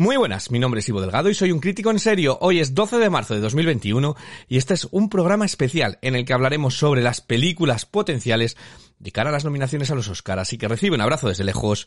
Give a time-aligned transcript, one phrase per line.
[0.00, 2.38] Muy buenas, mi nombre es Ivo Delgado y soy un crítico en serio.
[2.40, 4.16] Hoy es 12 de marzo de 2021
[4.48, 8.56] y este es un programa especial en el que hablaremos sobre las películas potenciales
[8.98, 10.40] de cara a las nominaciones a los Oscars.
[10.40, 11.86] Así que recibe un abrazo desde lejos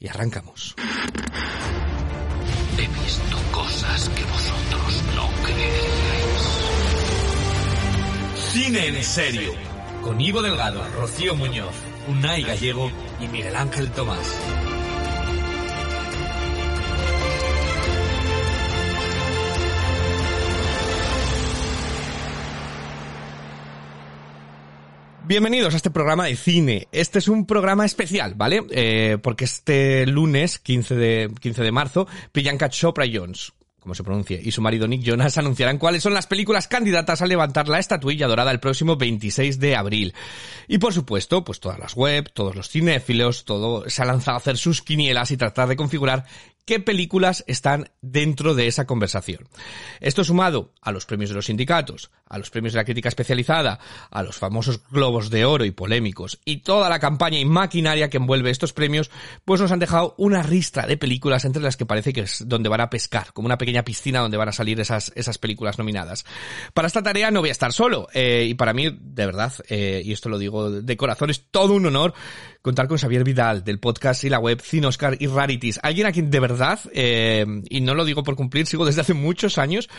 [0.00, 0.74] y arrancamos.
[2.78, 6.42] He visto cosas que vosotros no creeríais.
[8.50, 9.52] Cine en serio.
[10.02, 11.76] Con Ivo Delgado, Rocío Muñoz,
[12.08, 12.90] Unai Gallego
[13.20, 14.71] y Miguel Ángel Tomás.
[25.32, 26.88] Bienvenidos a este programa de cine.
[26.92, 28.66] Este es un programa especial, ¿vale?
[28.70, 34.38] Eh, porque este lunes, 15 de, 15 de marzo, Priyanka Chopra Jones, como se pronuncie,
[34.44, 38.28] y su marido Nick Jonas anunciarán cuáles son las películas candidatas a levantar la estatuilla
[38.28, 40.12] dorada el próximo 26 de abril.
[40.68, 44.38] Y por supuesto, pues todas las web, todos los cinéfilos, todo se ha lanzado a
[44.38, 46.26] hacer sus quinielas y tratar de configurar
[46.64, 49.48] qué películas están dentro de esa conversación.
[50.00, 53.78] Esto sumado a los premios de los sindicatos, a los premios de la crítica especializada,
[54.10, 58.16] a los famosos globos de oro y polémicos, y toda la campaña y maquinaria que
[58.16, 59.10] envuelve estos premios,
[59.44, 62.68] pues nos han dejado una ristra de películas entre las que parece que es donde
[62.68, 66.24] van a pescar, como una pequeña piscina donde van a salir esas, esas películas nominadas.
[66.74, 70.02] Para esta tarea no voy a estar solo, eh, y para mí, de verdad, eh,
[70.04, 72.14] y esto lo digo de corazón, es todo un honor
[72.62, 76.30] contar con Xavier Vidal del podcast y la web Cinoscar y Rarities, alguien a quien
[76.30, 79.90] de verdad, eh, y no lo digo por cumplir, sigo desde hace muchos años,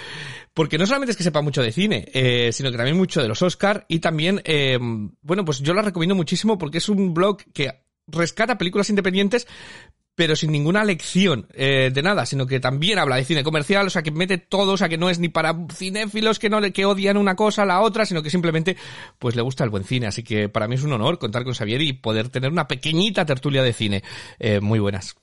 [0.53, 3.27] porque no solamente es que sepa mucho de cine, eh, sino que también mucho de
[3.27, 4.79] los Oscar y también, eh,
[5.21, 9.47] bueno, pues yo la recomiendo muchísimo porque es un blog que rescata películas independientes,
[10.15, 13.89] pero sin ninguna lección eh, de nada, sino que también habla de cine comercial, o
[13.89, 16.85] sea, que mete todo, o sea, que no es ni para cinéfilos que no que
[16.85, 18.77] odian una cosa a la otra, sino que simplemente
[19.19, 21.53] pues le gusta el buen cine, así que para mí es un honor contar con
[21.53, 24.03] Xavier y poder tener una pequeñita tertulia de cine.
[24.39, 25.15] Eh, muy buenas.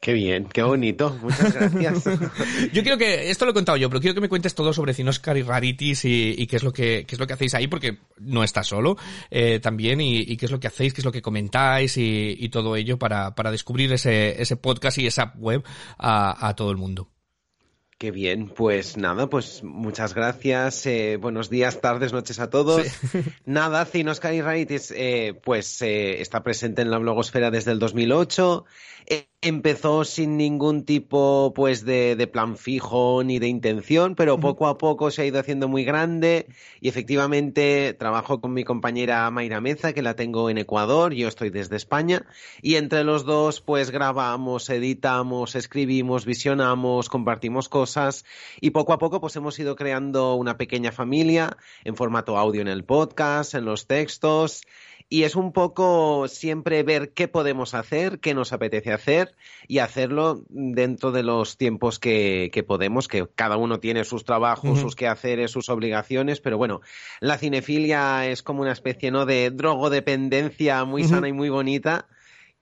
[0.00, 1.18] Qué bien, qué bonito.
[1.20, 2.04] Muchas gracias.
[2.72, 4.94] yo quiero que, esto lo he contado yo, pero quiero que me cuentes todo sobre
[4.94, 7.66] Cinoscar y Rarities y, y, qué es lo que, qué es lo que hacéis ahí,
[7.66, 8.96] porque no estás solo,
[9.30, 12.36] eh, también, y, y, qué es lo que hacéis, qué es lo que comentáis y,
[12.38, 15.64] y todo ello para, para descubrir ese, ese podcast y esa web
[15.98, 17.10] a, a todo el mundo.
[17.98, 22.86] Qué bien, pues nada, pues muchas gracias, eh, buenos días, tardes, noches a todos.
[22.86, 23.18] Sí.
[23.44, 28.66] Nada, Cinoscar y Rarities, eh, pues eh, está presente en la blogosfera desde el 2008
[29.40, 34.78] empezó sin ningún tipo pues de, de, plan fijo ni de intención, pero poco a
[34.78, 36.48] poco se ha ido haciendo muy grande
[36.80, 41.50] y efectivamente trabajo con mi compañera Mayra Meza, que la tengo en Ecuador, yo estoy
[41.50, 42.26] desde España,
[42.62, 48.24] y entre los dos pues grabamos, editamos, escribimos, visionamos, compartimos cosas
[48.60, 52.68] y poco a poco pues hemos ido creando una pequeña familia en formato audio en
[52.68, 54.62] el podcast, en los textos
[55.10, 59.34] y es un poco siempre ver qué podemos hacer, qué nos apetece hacer
[59.66, 64.70] y hacerlo dentro de los tiempos que, que podemos, que cada uno tiene sus trabajos,
[64.70, 64.82] uh -huh.
[64.82, 66.82] sus quehaceres, sus obligaciones, pero bueno,
[67.20, 69.24] la cinefilia es como una especie ¿no?
[69.24, 71.10] de drogodependencia muy uh -huh.
[71.10, 72.06] sana y muy bonita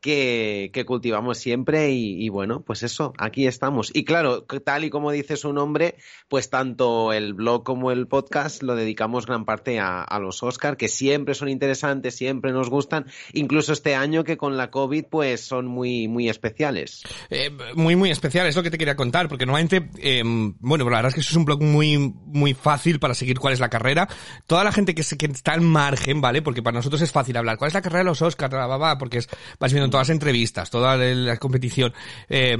[0.06, 3.90] que, cultivamos siempre y, bueno, pues eso, aquí estamos.
[3.92, 5.96] Y claro, tal y como dice su nombre,
[6.28, 10.88] pues tanto el blog como el podcast lo dedicamos gran parte a, los Oscar, que
[10.88, 15.66] siempre son interesantes, siempre nos gustan, incluso este año que con la COVID pues son
[15.66, 17.02] muy, muy especiales.
[17.28, 20.98] Eh, muy, muy especial, es lo que te quería contar, porque normalmente, eh, bueno, la
[20.98, 23.68] verdad es que eso es un blog muy, muy fácil para seguir cuál es la
[23.68, 24.08] carrera.
[24.46, 26.42] Toda la gente que, se, que está al margen, ¿vale?
[26.42, 28.50] Porque para nosotros es fácil hablar, ¿cuál es la carrera de los Oscar?
[28.98, 29.20] Porque
[29.58, 31.94] vas viendo todas las entrevistas, toda la competición.
[32.28, 32.56] Eh,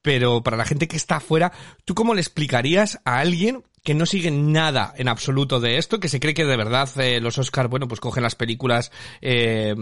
[0.00, 1.52] pero para la gente que está afuera,
[1.84, 6.08] ¿tú cómo le explicarías a alguien que no sigue nada en absoluto de esto, que
[6.08, 8.90] se cree que de verdad eh, los Oscars, bueno, pues cogen las películas
[9.20, 9.74] eh,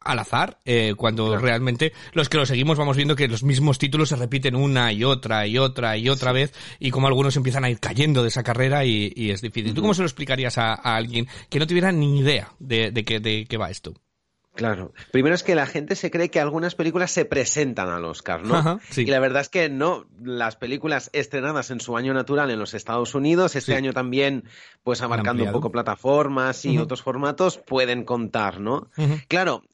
[0.00, 1.42] al azar, eh, cuando claro.
[1.42, 5.04] realmente los que lo seguimos vamos viendo que los mismos títulos se repiten una y
[5.04, 6.34] otra y otra y otra sí.
[6.34, 9.70] vez y como algunos empiezan a ir cayendo de esa carrera y, y es difícil.
[9.70, 9.76] Uh -huh.
[9.76, 13.04] ¿Tú cómo se lo explicarías a, a, alguien que no tuviera ni idea de, de,
[13.04, 13.94] que, de qué va esto?
[14.54, 14.92] Claro.
[15.12, 18.56] Primero es que la gente se cree que algunas películas se presentan al Oscar, ¿no?
[18.56, 19.02] Ajá, sí.
[19.02, 20.04] Y la verdad es que no.
[20.22, 23.76] Las películas estrenadas en su año natural en los Estados Unidos, este sí.
[23.78, 24.44] año también,
[24.82, 26.84] pues abarcando un poco plataformas y uh -huh.
[26.84, 28.88] otros formatos, pueden contar, ¿no?
[28.96, 29.24] Uh -huh.
[29.26, 29.64] Claro,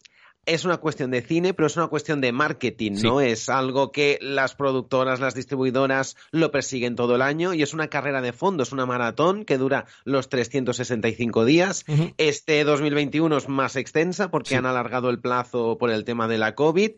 [0.49, 3.21] es una cuestión de cine, pero es una cuestión de marketing, ¿no?
[3.21, 7.89] Es algo que las productoras, las distribuidoras lo persiguen todo el año y es una
[7.89, 11.85] carrera de fondo, es una maratón que dura los 365 días.
[12.17, 16.55] Este 2021 es más extensa porque han alargado el plazo por el tema de la
[16.55, 16.93] COVID.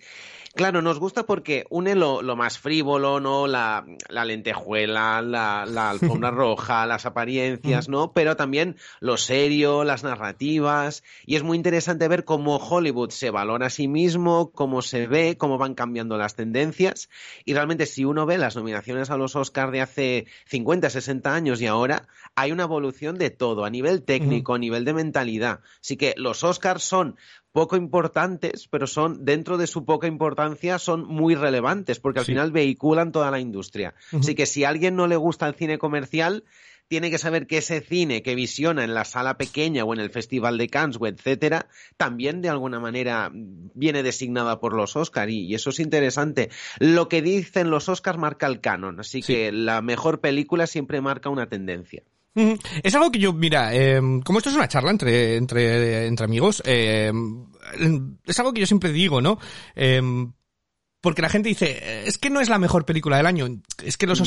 [0.52, 3.47] Claro, nos gusta porque une lo, más frívolo, ¿no?
[3.47, 8.12] La, lentejuela, la, la alfombra roja, las apariencias, ¿no?
[8.12, 11.05] Pero también lo serio, las narrativas.
[11.25, 15.37] Y es muy interesante ver cómo Hollywood se valora a sí mismo, cómo se ve,
[15.38, 17.11] cómo van cambiando las tendencias.
[17.44, 21.61] Y realmente, si uno ve las nominaciones a los Oscars de hace 50, 60 años
[21.61, 25.61] y ahora, hay una evolución de todo, a nivel técnico, a nivel de mentalidad.
[25.81, 27.17] Así que los Oscars son
[27.52, 32.52] poco importantes, pero son, dentro de su poca importancia, son muy relevantes, porque al final
[32.52, 33.94] vehiculan toda la industria.
[34.12, 36.44] Así que si a alguien no le gusta el cine comercial,
[36.91, 40.11] tiene que saber que ese cine que visiona en la sala pequeña o en el
[40.11, 45.55] Festival de Cannes o etcétera, también de alguna manera viene designada por los Oscars y,
[45.55, 46.50] eso es interesante.
[46.81, 51.29] Lo que dicen los Oscars marca el canon, así que la mejor película siempre marca
[51.29, 52.02] una tendencia.
[52.35, 56.62] Es algo que yo, mira, eh, como esto es una charla entre, entre, entre amigos,
[56.65, 57.12] eh,
[58.25, 59.38] es algo que yo siempre digo, ¿no?
[59.75, 60.00] Eh,
[61.00, 63.49] porque la gente dice, es que no es la mejor película del año,
[63.82, 64.23] es que los mm.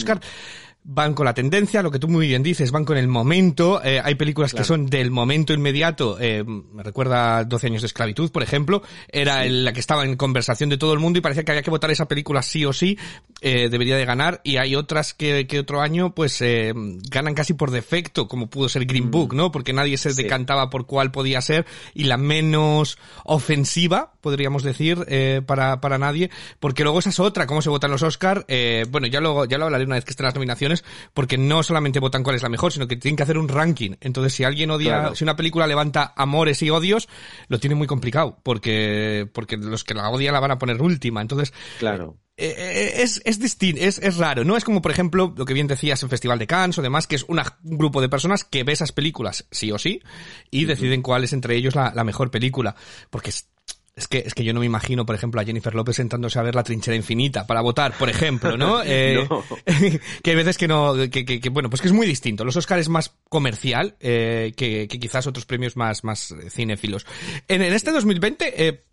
[0.85, 3.81] Van con la tendencia, lo que tú muy bien dices, van con el momento.
[3.83, 6.17] Eh, hay películas que son del momento inmediato.
[6.19, 8.83] Eh, me recuerda 12 años de esclavitud, por ejemplo.
[9.07, 11.69] Era la que estaba en conversación de todo el mundo y parecía que había que
[11.69, 12.97] votar esa película sí o sí.
[13.39, 14.41] Eh, debería de ganar.
[14.43, 18.67] Y hay otras que, que otro año, pues, eh, ganan casi por defecto, como pudo
[18.67, 19.37] ser Green Book, mm.
[19.37, 19.51] ¿no?
[19.51, 21.65] Porque nadie se decantaba por cuál podía ser.
[21.93, 26.29] Y la menos ofensiva, podríamos decir, eh, para, para nadie.
[26.59, 28.45] Porque luego esa es otra, cómo se votan los Oscar.
[28.47, 30.72] Eh, bueno, ya luego, ya lo hablaré una vez que estén las nominaciones
[31.13, 33.91] porque no solamente votan cuál es la mejor, sino que tienen que hacer un ranking.
[34.01, 37.09] Entonces, si alguien odia, si una película levanta amores y odios,
[37.47, 41.21] lo tiene muy complicado, porque, porque los que la odian la van a poner última.
[41.21, 42.17] Entonces, claro.
[42.35, 44.43] Eh, eh, es, es distinto, es, es raro.
[44.43, 47.05] No es como, por ejemplo, lo que bien decías en Festival de Cannes o demás,
[47.05, 50.01] que es un grupo de personas que ve esas películas sí o sí
[50.49, 52.75] y deciden cuál es entre ellos la, la mejor película.
[53.11, 53.49] Porque es
[53.95, 56.41] es que, es que yo no me imagino, por ejemplo, a Jennifer López sentándose a
[56.41, 58.81] ver la trinchera infinita para votar, por ejemplo, ¿no?
[58.95, 59.27] Eh,
[60.23, 62.43] que hay veces que no, que, que, bueno, pues que es muy distinto.
[62.43, 67.05] Los Oscars es más comercial eh, que, que, quizás otros premios más, más cinéfilos.
[67.47, 68.83] En, en este 2020, eh,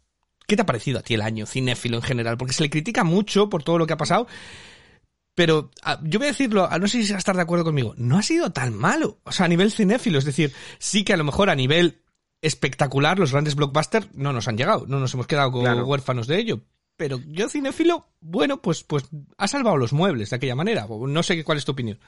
[0.47, 2.39] ¿qué te ha parecido a ti el año cinéfilo en general?
[2.39, 4.27] Porque se le critica mucho por todo lo que ha pasado.
[5.35, 7.95] Pero ah, yo voy a decirlo, no sé si vas a estar de acuerdo conmigo,
[7.97, 9.21] no ha sido tan malo.
[9.25, 12.00] O sea, a nivel cinéfilo, es decir, sí que a lo mejor a nivel
[12.43, 16.39] espectacular, los grandes blockbusters no nos han llegado, no nos hemos quedado con huérfanos de
[16.39, 16.61] ello.
[16.97, 19.05] Pero yo, cinéfilo, bueno, pues, pues
[19.39, 20.87] ha salvado los muebles de aquella manera.
[20.87, 21.99] No sé cuál es tu opinión.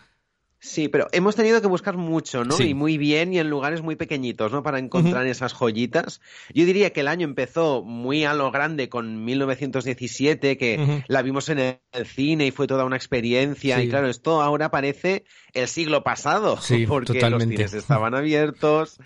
[0.65, 2.57] Sí, pero hemos tenido que buscar mucho, ¿no?
[2.61, 4.63] Y muy bien y en lugares muy pequeñitos, ¿no?
[4.63, 6.21] Para encontrar esas joyitas.
[6.55, 11.49] Yo diría que el año empezó muy a lo grande con 1917, que la vimos
[11.49, 13.83] en el cine y fue toda una experiencia.
[13.83, 16.57] Y claro, esto ahora parece el siglo pasado,
[16.89, 19.01] porque los cines estaban abiertos.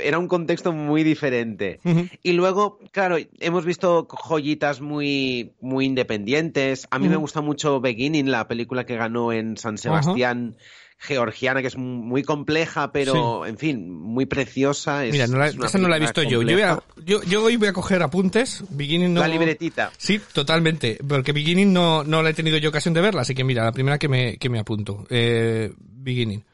[0.00, 1.80] Era un contexto muy diferente.
[2.22, 6.86] Y luego, claro, hemos visto joyitas muy, muy independientes.
[6.92, 10.56] A mí me gusta mucho Beginning, la película que ganó en San Sebastián
[11.02, 15.02] georgiana que es muy compleja, pero en fin, muy preciosa.
[15.10, 16.42] Mira, no la, esa no la he visto yo.
[17.04, 18.64] Yo, hoy voy a coger apuntes.
[18.70, 19.20] Beginning no...
[19.20, 19.90] La libretita.
[19.98, 20.98] Sí, totalmente.
[21.06, 23.72] Porque Beginning no, no la he tenido yo ocasión de verla, así que mira, la
[23.72, 25.04] primera que me, que me apunto.
[25.10, 26.44] Eh, beginning.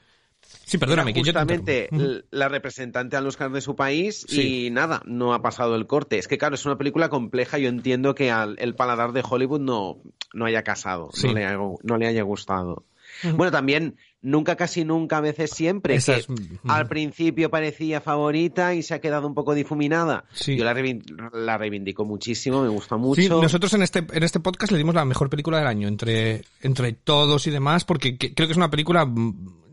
[0.64, 1.88] Sí, perdóname, que justamente
[2.30, 6.18] la representante al Oscar de su país y nada, no ha pasado el corte.
[6.18, 7.58] Es que claro, es una película compleja.
[7.58, 9.98] Yo entiendo que al, el paladar de Hollywood no,
[10.34, 11.46] no haya casado, no, le
[11.82, 12.84] no le haya gustado.
[13.22, 16.24] Bueno, también nunca, casi nunca, a veces siempre, que
[16.66, 20.24] al principio parecía favorita y se ha quedado un poco difuminada.
[20.46, 20.74] Yo la,
[21.32, 23.40] la, reivindico muchísimo, me gusta mucho.
[23.40, 26.92] nosotros en este, en este podcast le dimos la mejor película del año entre, entre
[26.92, 29.06] todos y demás, porque creo que es una película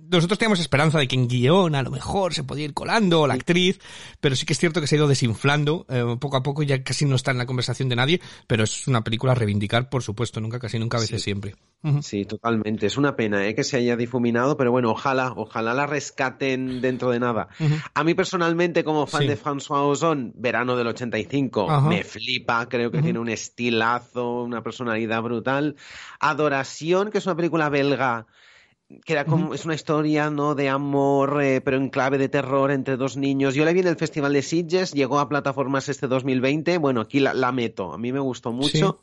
[0.10, 3.34] nosotros teníamos esperanza de que en guion a lo mejor se podía ir colando la
[3.34, 3.80] actriz,
[4.20, 6.84] pero sí que es cierto que se ha ido desinflando eh, poco a poco, ya
[6.84, 10.04] casi no está en la conversación de nadie, pero es una película a reivindicar, por
[10.04, 11.56] supuesto, nunca, casi nunca, a veces siempre.
[12.02, 12.88] Sí, totalmente.
[12.88, 13.54] Es una pena ¿eh?
[13.54, 17.48] que se haya difuminado, pero bueno, ojalá, ojalá la rescaten dentro de nada.
[17.94, 23.04] A mí personalmente, como fan de François Ozon, verano del 85, me flipa, creo que
[23.04, 25.76] tiene un estilazo, una personalidad brutal.
[26.20, 28.26] Adoración, que es una película belga
[29.04, 30.54] que era como, es una historia, ¿no?
[30.54, 33.56] De amor, eh, pero en clave de terror entre dos niños.
[33.56, 36.78] Yo la vi en el Festival de Sitges, llegó a plataformas este 2020.
[36.78, 37.94] Bueno, aquí la, meto.
[37.94, 39.00] A mí me gustó mucho.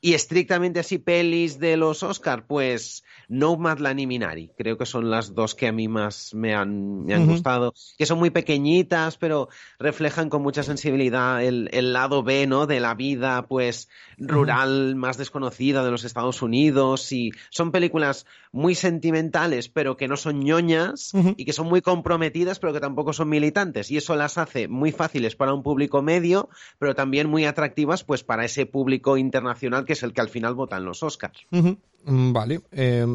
[0.00, 4.50] Y estrictamente así, pelis de los Oscar, pues Nomadland y Minari.
[4.56, 7.74] Creo que son las dos que a mí más me han, me han gustado.
[7.98, 12.66] Que son muy pequeñitas, pero reflejan con mucha sensibilidad el, el lado B, ¿no?
[12.66, 17.12] De la vida, pues, rural más desconocida de los Estados Unidos.
[17.12, 22.58] Y son películas muy sentimentales, pero que no son ñoñas y que son muy comprometidas,
[22.58, 23.90] pero que tampoco son militantes.
[23.90, 28.24] Y eso las hace muy fáciles para un público medio, pero también muy atractivas, pues,
[28.24, 31.46] para ese público internacional que es el que al final vota en los Oscars.
[31.50, 32.60] Mm, vale.
[32.72, 33.06] Eh,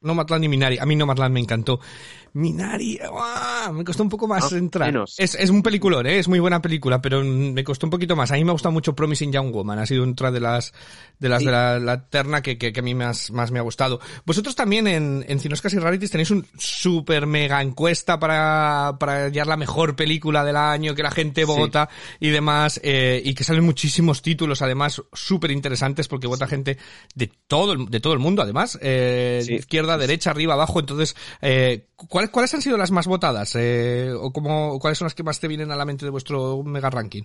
[0.00, 0.78] Nomadland y Minari.
[0.78, 1.80] A mí Nomadland me encantó.
[2.36, 3.00] Minari,
[3.72, 4.94] me costó un poco más entrar.
[5.16, 6.18] Es, es, un peliculón, ¿eh?
[6.18, 8.30] es muy buena película, pero me costó un poquito más.
[8.30, 10.74] A mí me ha gustado mucho Promising Young Woman, ha sido otra de las
[11.18, 14.00] de las de la, terna que, que, a mí más, más me ha gustado.
[14.26, 19.46] Vosotros también en, en Cinoscas y Rarities tenéis un super mega encuesta para, para hallar
[19.46, 21.88] la mejor película del año, que la gente vota
[22.20, 26.76] y demás, eh, y que salen muchísimos títulos, además, súper interesantes, porque vota gente
[27.14, 31.86] de todo el, de todo el mundo, además, eh, izquierda, derecha, arriba, abajo, entonces, eh,
[31.96, 33.54] ¿cuál ¿cuáles, han sido las más votadas?
[33.56, 36.62] Eh, ¿O cómo, cuáles son las que más te vienen a la mente de vuestro
[36.62, 37.24] mega ranking?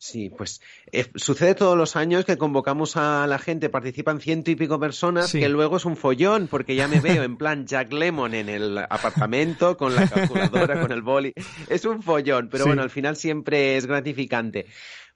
[0.00, 0.60] Sí, pues
[0.92, 5.32] eh, sucede todos los años que convocamos a la gente, participan ciento y pico personas,
[5.32, 8.78] que luego es un follón, porque ya me veo en plan Jack Lemon en el
[8.78, 11.34] apartamento, con la calculadora, con el boli.
[11.68, 14.66] Es un follón, pero bueno, al final siempre es gratificante.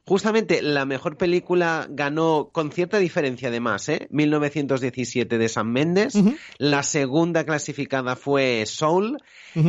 [0.04, 4.08] Justamente la mejor película ganó con cierta diferencia además, ¿eh?
[4.10, 6.14] 1917 de San Méndez.
[6.58, 9.18] La segunda clasificada fue Soul.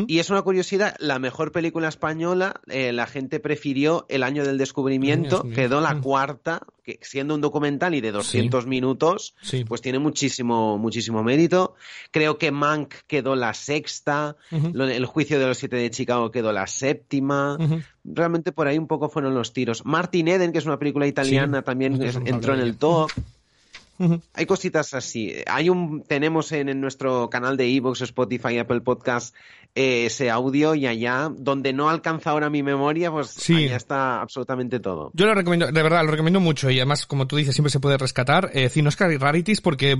[0.07, 4.57] Y es una curiosidad, la mejor película española, eh, la gente prefirió El año del
[4.57, 9.35] descubrimiento, quedó la cuarta, que siendo un documental y de 200 minutos,
[9.67, 11.75] pues tiene muchísimo, muchísimo mérito.
[12.11, 16.67] Creo que Mank quedó la sexta, El juicio de los siete de Chicago quedó la
[16.67, 17.57] séptima.
[18.03, 19.85] Realmente por ahí un poco fueron los tiros.
[19.85, 23.09] Martin Eden, que es una película italiana, también entró en el top.
[24.33, 25.33] Hay cositas así.
[25.48, 29.36] Hay un, tenemos en, nuestro canal de Evox, Spotify, Apple Podcast
[29.75, 33.65] eh, ese audio y allá, donde no alcanza ahora mi memoria, pues sí.
[33.65, 35.12] allá está absolutamente todo.
[35.13, 37.79] Yo lo recomiendo, de verdad, lo recomiendo mucho y además, como tú dices, siempre se
[37.79, 38.51] puede rescatar.
[38.53, 39.98] Eh, Cinoscar y Rarities porque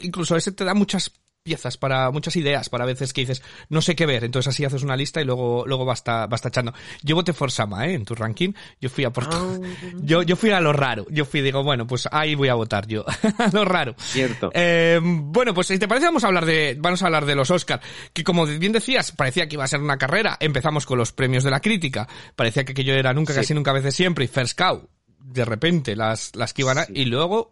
[0.00, 1.12] incluso ese te da muchas
[1.46, 4.82] piezas, para muchas ideas, para veces que dices, no sé qué ver, entonces así haces
[4.82, 6.74] una lista y luego, luego vas, vas tachando.
[7.02, 7.94] Yo voté for Sama, ¿eh?
[7.94, 9.58] En tu ranking, yo fui a por ah.
[10.02, 12.88] yo, yo fui a lo raro, yo fui, digo, bueno, pues ahí voy a votar
[12.88, 13.04] yo,
[13.38, 13.94] a lo raro.
[13.96, 14.50] Cierto.
[14.52, 17.50] Eh, bueno, pues si te parece vamos a hablar de, vamos a hablar de los
[17.52, 17.80] Oscar,
[18.12, 21.44] que como bien decías, parecía que iba a ser una carrera, empezamos con los premios
[21.44, 24.58] de la crítica, parecía que aquello era nunca, casi nunca, a veces siempre, y First
[24.58, 27.50] Cow, de repente las, las que iban a, y luego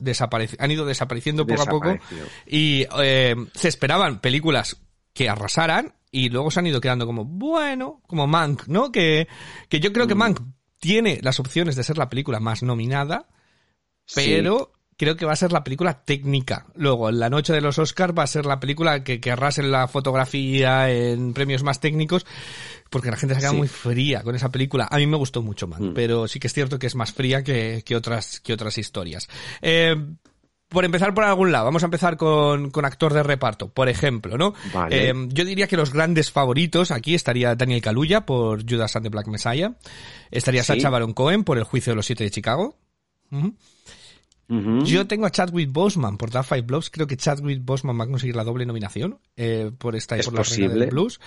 [0.59, 1.99] han ido desapareciendo poco a poco
[2.47, 4.81] y eh, se esperaban películas
[5.13, 8.93] que arrasaran y luego se han ido quedando como, bueno, como Mank, ¿no?
[8.93, 9.27] Que,
[9.69, 10.19] que yo creo que mm.
[10.19, 10.41] Mank
[10.79, 13.29] tiene las opciones de ser la película más nominada,
[14.15, 16.67] pero creo que va a ser la película técnica.
[16.75, 19.61] Luego, en la noche de los Oscars va a ser la película que, que arrase
[19.61, 22.27] en la fotografía, en premios más técnicos,
[22.91, 24.89] porque la gente se queda muy fría con esa película.
[24.91, 25.95] A mí me gustó mucho más, mm.
[25.95, 29.29] pero sí que es cierto que es más fría que, que otras, que otras historias.
[29.63, 29.97] Eh,
[30.69, 34.37] por empezar por algún lado, vamos a empezar con, con actor de reparto, por ejemplo,
[34.37, 34.55] ¿no?
[34.91, 39.11] Eh, yo diría que los grandes favoritos aquí estaría Daniel Kaluuya por Judas and the
[39.11, 39.75] Black Messiah,
[40.31, 42.77] estaría Sacha Baron Cohen por El juicio de los siete de Chicago.
[44.49, 46.91] Yo tengo a Chadwick Boseman por The Five Blobs.
[46.91, 50.35] Creo que Chadwick Boseman va a conseguir la doble nominación eh, por esta y por
[50.35, 51.21] la Reina del Blues.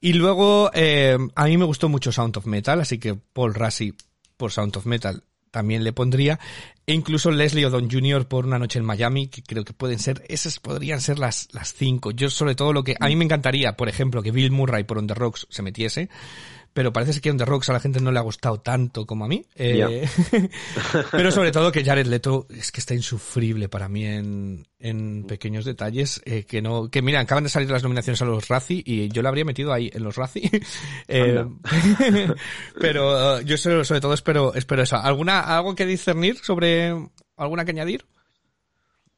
[0.00, 3.94] Y luego, eh, a mí me gustó mucho Sound of Metal, así que Paul Rassi
[4.36, 6.40] por Sound of Metal también le pondría.
[6.86, 8.26] E incluso Leslie Odom Jr.
[8.26, 11.72] por Una Noche en Miami, que creo que pueden ser, esas podrían ser las, las
[11.72, 12.10] cinco.
[12.10, 14.98] Yo sobre todo lo que, a mí me encantaría, por ejemplo, que Bill Murray por
[14.98, 16.10] On The Rocks se metiese
[16.74, 19.24] pero parece que On The Rocks a la gente no le ha gustado tanto como
[19.24, 19.46] a mí.
[19.54, 20.06] Eh,
[21.12, 25.64] pero sobre todo que Jared Leto es que está insufrible para mí en, en pequeños
[25.64, 29.08] detalles, eh, que no, que mira, acaban de salir las nominaciones a los Razzie y
[29.08, 30.50] yo la habría metido ahí en los Razzie.
[31.06, 31.44] Eh,
[32.80, 34.96] pero yo sobre, sobre, todo espero, espero eso.
[34.96, 36.73] ¿Alguna, algo que discernir sobre,
[37.36, 38.06] alguna que añadir?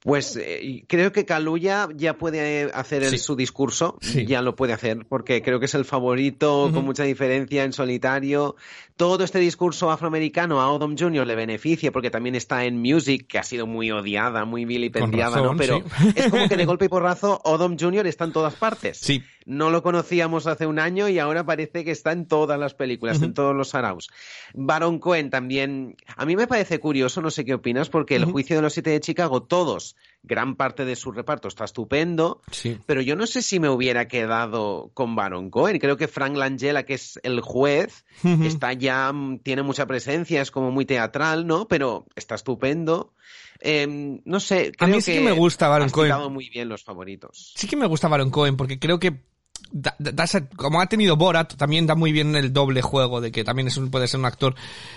[0.06, 5.42] Pues eh, creo que Kaluya ya puede hacer su discurso, ya lo puede hacer, porque
[5.42, 8.54] creo que es el favorito con mucha diferencia en solitario.
[8.96, 11.26] Todo este discurso afroamericano a Odom Jr.
[11.26, 15.56] le beneficia porque también está en Music, que ha sido muy odiada, muy vilipendiada, ¿no?
[15.56, 15.82] Pero
[16.14, 18.06] es como que de golpe y porrazo Odom Jr.
[18.06, 18.98] está en todas partes.
[18.98, 19.24] Sí.
[19.44, 23.22] No lo conocíamos hace un año y ahora parece que está en todas las películas,
[23.22, 24.08] en todos los Saraus.
[24.54, 25.96] Baron Cohen también.
[26.16, 28.90] A mí me parece curioso, no sé qué opinas, porque el juicio de los siete
[28.90, 32.78] de Chicago, todos gran parte de su reparto está estupendo, Sí.
[32.86, 35.78] pero yo no sé si me hubiera quedado con Baron Cohen.
[35.78, 38.04] Creo que Frank Langella, que es el juez,
[38.42, 41.68] está ya, mm, tiene mucha presencia, es como muy teatral, ¿no?
[41.68, 43.14] Pero está estupendo.
[43.60, 43.86] Eh,
[44.24, 46.32] no sé, A mí creo sí que me gusta Baron Cohen.
[46.32, 47.52] muy bien los favoritos.
[47.56, 49.22] Sí que me gusta Baron Cohen porque creo que
[49.70, 53.44] da- da- como ha tenido Borat, también da muy bien el doble juego de que
[53.44, 54.54] también es puede ser un actor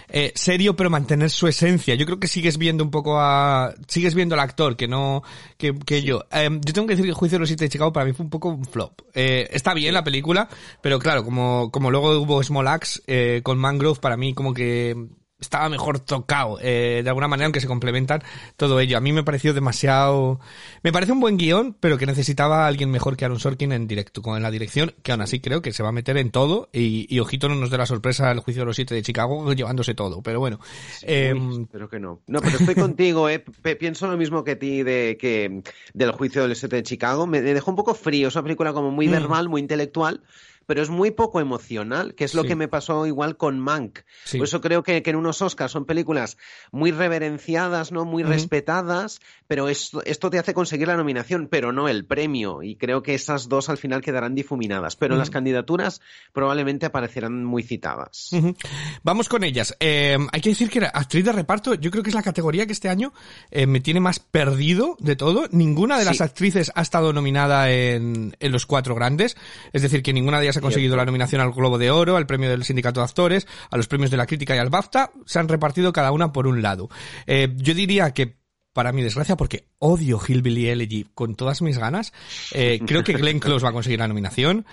[0.10, 1.96] eh, serio pero mantener su esencia.
[1.96, 5.24] Yo creo que sigues viendo un poco a, sigues viendo al actor que no,
[5.58, 5.74] que,
[6.04, 6.26] yo.
[6.32, 8.14] Eh, yo tengo que decir que el Juicio de los Siete de Chicago para mí
[8.14, 9.02] fue un poco un flop.
[9.14, 10.48] Eh, está bien la película,
[10.82, 14.96] pero claro, como, como luego hubo Small Axe eh, con Mangrove, para mí como que
[15.40, 18.22] estaba mejor tocado, eh, de alguna manera, aunque se complementan
[18.58, 18.98] todo ello.
[18.98, 20.40] A mí me pareció demasiado...
[20.84, 23.88] Me parece un buen guion, pero que necesitaba a alguien mejor que Aaron Sorkin en
[23.88, 26.32] directo, con en la dirección, que aún así creo que se va a meter en
[26.32, 29.02] todo, y, y ojito no nos dé la sorpresa el juicio de los siete de
[29.02, 30.60] Chicago llevándose todo, pero bueno.
[31.04, 32.20] eh, Uy, espero que no.
[32.28, 33.40] No, pero estoy contigo, ¿eh?
[33.80, 35.62] Pienso lo mismo que ti de que
[35.94, 37.28] del juicio del 7 de Chicago.
[37.28, 39.12] Me, me dejó un poco frío, es una película como muy Mm.
[39.12, 40.22] verbal, muy intelectual,
[40.70, 42.50] pero es muy poco emocional, que es lo Sí.
[42.50, 44.02] que me pasó igual con Mank.
[44.24, 44.38] Sí.
[44.38, 46.38] Por eso creo que, que en unos Oscars son películas
[46.72, 48.06] muy reverenciadas, ¿no?
[48.06, 48.32] Muy Ujú.
[48.34, 52.62] respetadas, pero esto, esto te hace conseguir la nominación, pero no el premio.
[52.62, 54.96] Y creo que esas dos al final quedarán difuminadas.
[54.96, 55.20] Pero Ujú.
[55.22, 56.02] las candidaturas
[56.34, 58.30] probablemente aparecerán muy citadas.
[58.34, 58.56] Ujú.
[59.02, 59.76] Vamos con ellas.
[59.80, 62.68] Eh, hay que decir que la actriz de reparto, yo creo que es la categoría
[62.68, 63.12] que este año
[63.50, 65.48] eh, me tiene más perdido de todo.
[65.52, 66.24] Ninguna de las Sí.
[66.24, 69.36] actrices ha estado nominada en, en los cuatro grandes.
[69.74, 72.28] Es decir, que ninguna de ellas ha conseguido la nominación al Globo de Oro, al
[72.28, 75.12] premio del Sindicato de Actores, a los premios de la crítica y al BAFTA.
[75.26, 76.90] Se han repartido cada una por un lado.
[77.28, 78.38] Eh, yo diría que
[78.74, 82.14] para mi desgracia, porque odio Hillbilly Elegy con todas mis ganas,
[82.54, 84.66] eh, creo que Glenn Close va a conseguir la nominación.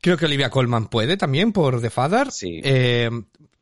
[0.00, 2.30] Creo que Olivia Colman puede también por The Father.
[2.32, 2.60] Sí.
[2.64, 3.10] Eh,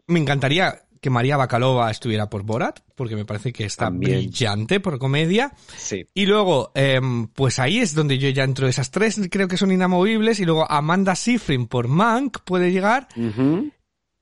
[0.07, 4.13] me encantaría que María Bacalova estuviera por Borat, porque me parece que está También.
[4.19, 5.53] brillante por comedia.
[5.77, 6.07] Sí.
[6.15, 8.67] Y luego, em, pues ahí es donde yo ya entro.
[8.69, 10.41] Esas tres creo que son inamovibles.
[10.41, 13.09] Y luego Amanda Seyfried por Mank puede llegar.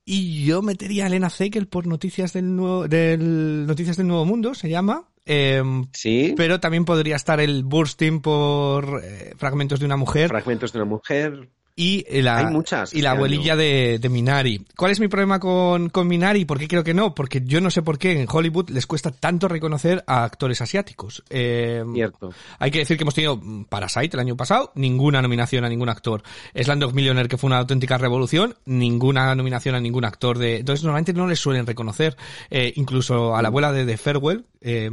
[0.04, 4.54] Y yo metería a Elena Zeikel por Noticias del Nuevo, del, Noticias del Nuevo Mundo,
[4.54, 5.09] se llama.
[5.25, 6.35] Em, Sí.
[6.37, 10.28] pero también podría estar el Burstyn por eh, Fragmentos de una Mujer.
[10.28, 11.49] Fragmentos de una mujer.
[11.78, 14.64] Y la, Hay muchas y la abuelilla de, de Minari.
[14.78, 16.47] ¿Cuál es mi problema con, con Minari?
[16.47, 17.14] ¿Por qué creo que no?
[17.14, 21.23] Porque yo no sé por qué en Hollywood les cuesta tanto reconocer a actores asiáticos.
[21.28, 22.30] Eh, Cierto.
[22.59, 25.90] hay que decir que hemos tenido mm, Parasite el año pasado, ninguna nominación a ningún
[25.90, 26.23] actor.
[26.54, 30.56] Slumdog Millionaire, que fue una auténtica revolución, ninguna nominación a ningún actor de...
[30.60, 32.17] Entonces normalmente no les suelen reconocer.
[32.49, 34.91] Eh, incluso a la abuela de, de Farewell, eh,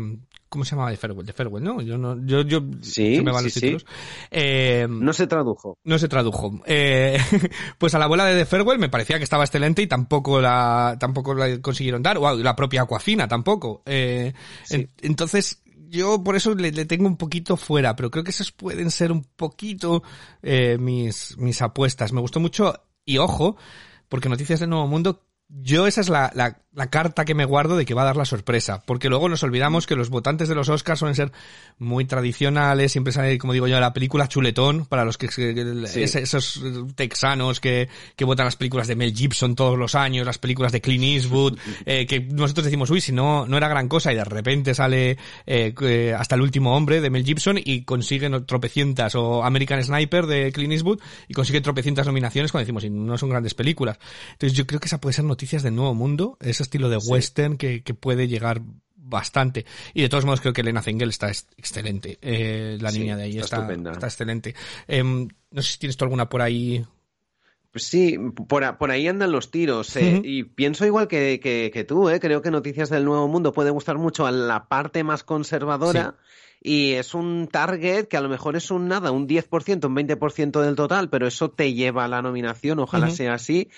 [0.53, 1.25] ¿cómo se llamaba de Farewell?
[1.25, 1.81] De Farewell, ¿no?
[1.81, 3.59] Yo no, yo, yo, Sí, se me van sí, los sí.
[3.59, 3.85] títulos.
[4.31, 5.77] Eh, No se tradujo.
[5.83, 6.61] no se tradujo.
[6.65, 7.17] Eh,
[7.77, 10.95] pues a la abuela de The Farewell me parecía que estaba excelente y tampoco la,
[10.99, 12.17] tampoco la consiguieron dar.
[12.19, 13.81] O la propia Aquafina tampoco.
[13.85, 14.75] Eh, Sí.
[14.75, 18.51] en- entonces, yo por eso le, le tengo un poquito fuera, pero creo que esas
[18.51, 20.03] pueden ser un poquito
[20.41, 22.13] eh, mis, mis apuestas.
[22.13, 22.73] Me gustó mucho,
[23.05, 23.57] y ojo,
[24.09, 27.77] porque Noticias del Nuevo Mundo, yo esa es la, la, la carta que me guardo
[27.77, 30.55] de que va a dar la sorpresa, porque luego nos olvidamos que los votantes de
[30.55, 31.31] los Oscars suelen ser
[31.77, 36.01] muy tradicionales, siempre sale, como digo yo, la película chuletón, para los que, Sí.
[36.01, 36.61] esos
[36.95, 40.81] texanos que, que votan las películas de Mel Gibson todos los años, las películas de
[40.81, 44.25] Clint Eastwood, eh, que nosotros decimos, uy, si no, no era gran cosa, y de
[44.25, 49.43] repente sale eh, eh, hasta el último hombre de Mel Gibson y consiguen tropecientas, o
[49.43, 53.53] American Sniper de Clint Eastwood, y consigue tropecientas nominaciones cuando decimos, y no son grandes
[53.53, 53.99] películas.
[54.31, 57.57] Entonces yo creo que esa puede ser noticias del nuevo mundo, ese estilo de western
[57.57, 58.61] que, que puede llegar
[58.95, 59.65] bastante.
[59.93, 62.17] Y de todos modos creo que Elena Zengel está ex- excelente.
[62.21, 64.55] Eh, la Sí, niña de ahí está está, excelente.
[64.87, 66.83] Em, no sé si tienes tú alguna por ahí.
[67.71, 69.95] Pues sí, por, a- por ahí andan los tiros.
[69.97, 70.21] eh.
[70.23, 73.71] Y pienso igual que, que- que tú, eh, creo que Noticias del Nuevo Mundo puede
[73.71, 76.15] gustar mucho a la parte más conservadora.
[76.65, 80.61] Y es un target que a lo mejor es un nada, un 10%, un 20%
[80.61, 83.69] del total, pero eso te lleva a la nominación, ojalá sea así.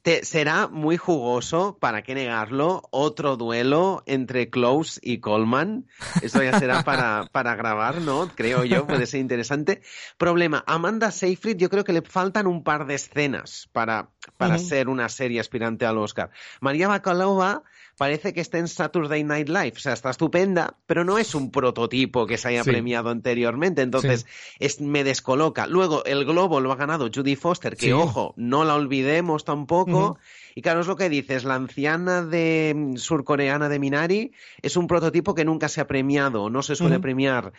[0.00, 5.86] Te, será muy jugoso, para qué negarlo, otro duelo entre Close y Coleman.
[6.22, 8.28] Esto ya será para, para grabar, ¿no?
[8.34, 9.82] Creo yo, puede ser interesante.
[10.16, 14.88] Problema, Amanda Seyfried yo creo que le faltan un par de escenas para, para ser
[14.88, 16.30] una serie aspirante al Oscar.
[16.60, 17.62] María Bacalova
[17.96, 21.50] parece que está en Saturday Night Live, o sea, está estupenda, pero no es un
[21.50, 22.70] prototipo que se haya Sí.
[22.70, 24.26] premiado anteriormente, entonces
[24.58, 25.66] es, me descoloca.
[25.66, 27.92] Luego, el Globo lo ha ganado Judy Foster, que Sí.
[27.92, 30.12] ojo, no la olvidemos tampoco.
[30.12, 30.18] Ujú.
[30.54, 34.86] Y claro, es lo que dices, la anciana de mm, surcoreana de Minari es un
[34.86, 37.52] prototipo que nunca se ha premiado, no se suele premiar.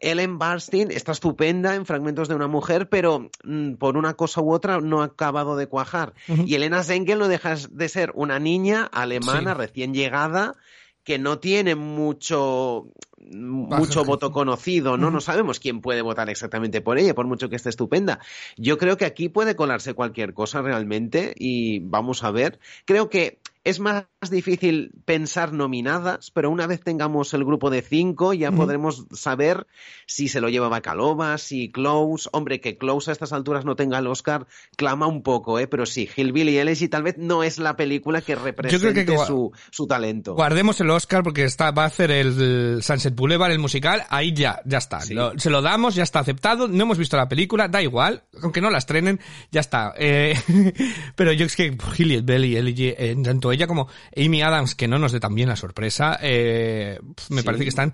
[0.00, 4.52] Ellen Barstein está estupenda en Fragmentos de una mujer, pero mm, por una cosa u
[4.52, 6.12] otra no ha acabado de cuajar.
[6.28, 9.58] Y Elena Zengel no deja de ser una niña alemana Sí.
[9.74, 10.54] Recién llegada
[11.02, 12.86] que no tiene mucho
[13.18, 15.10] mucho voto conocido, ¿no?
[15.10, 18.20] No sabemos quién puede votar exactamente por ella, por mucho que esté estupenda.
[18.56, 22.60] Yo creo que aquí puede colarse cualquier cosa realmente y vamos a ver.
[22.84, 28.34] Creo que es más difícil pensar nominadas, pero una vez tengamos el grupo de cinco
[28.34, 29.66] ya podremos saber
[30.06, 32.28] si se lo lleva Bacalova, si Close.
[32.32, 34.46] Hombre, que Close a estas alturas no tenga el Oscar
[34.76, 35.66] clama un poco, ¿eh?
[35.66, 40.34] Pero sí, Hillbilly Elegy tal vez no es la película que represente su, su, talento.
[40.34, 44.60] Guardemos el Oscar porque está, va a hacer el Sunset Boulevard, el musical, ahí ya,
[44.66, 45.00] ya está.
[45.00, 48.68] se lo damos, ya está aceptado, no hemos visto la película, da igual, aunque no
[48.68, 49.94] la estrenen, ya está.
[49.96, 50.34] Eh,
[51.16, 55.12] pero yo es que Hillbilly Elegy, en tanto ella como Amy Adams, que no nos
[55.12, 56.98] dé también la sorpresa, eh,
[57.30, 57.92] me parece que están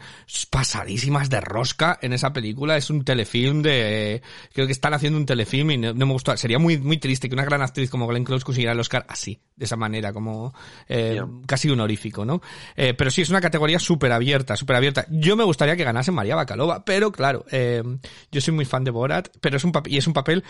[0.51, 2.77] pasadísimas de rosca en esa película.
[2.77, 4.23] Es un telefilm de...
[4.53, 6.37] Creo que están haciendo un telefilm y no, me gustó.
[6.37, 9.41] Sería muy, muy triste que una gran actriz como Glenn Close consiguiera el Oscar así,
[9.57, 10.55] de esa manera, como
[10.89, 12.41] eh, casi honorífico, ¿no?
[12.77, 15.07] Eh, pero sí, es una categoría súper abierta, súper abierta.
[15.11, 17.83] Yo me gustaría que ganase María Bacalova, pero claro, eh,
[18.31, 20.45] yo soy muy fan de Borat, pero es un papel, y es un papel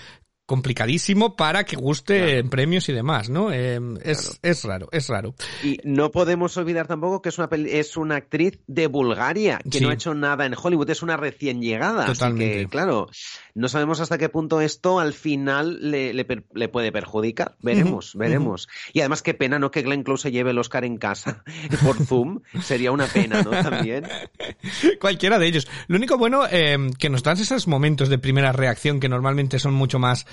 [0.50, 3.52] complicadísimo para que guste en premios y demás, ¿no?
[3.52, 5.36] Eh, es, es raro, es raro.
[5.62, 9.90] Y no podemos olvidar tampoco que es una, es una actriz de Bulgaria, que no
[9.90, 12.04] ha hecho nada en Hollywood, es una recién llegada.
[12.04, 12.52] Totalmente.
[12.52, 13.06] Así que, claro,
[13.54, 17.54] no sabemos hasta qué punto esto al final le, le, puede perjudicar.
[17.60, 18.68] Veremos, veremos.
[18.92, 19.70] Y además, qué pena, ¿no?
[19.70, 21.44] Que Glenn Close se lleve el Oscar en casa
[21.84, 22.40] por Zoom.
[22.60, 23.50] Sería una pena, ¿no?
[23.50, 24.04] También.
[25.00, 25.68] Cualquiera de ellos.
[25.86, 29.74] Lo único bueno eh, que nos dan esos momentos de primera reacción que normalmente son
[29.74, 30.26] mucho más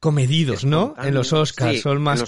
[0.00, 0.94] comedidos, ¿no?
[1.02, 2.24] En los Oscars, son más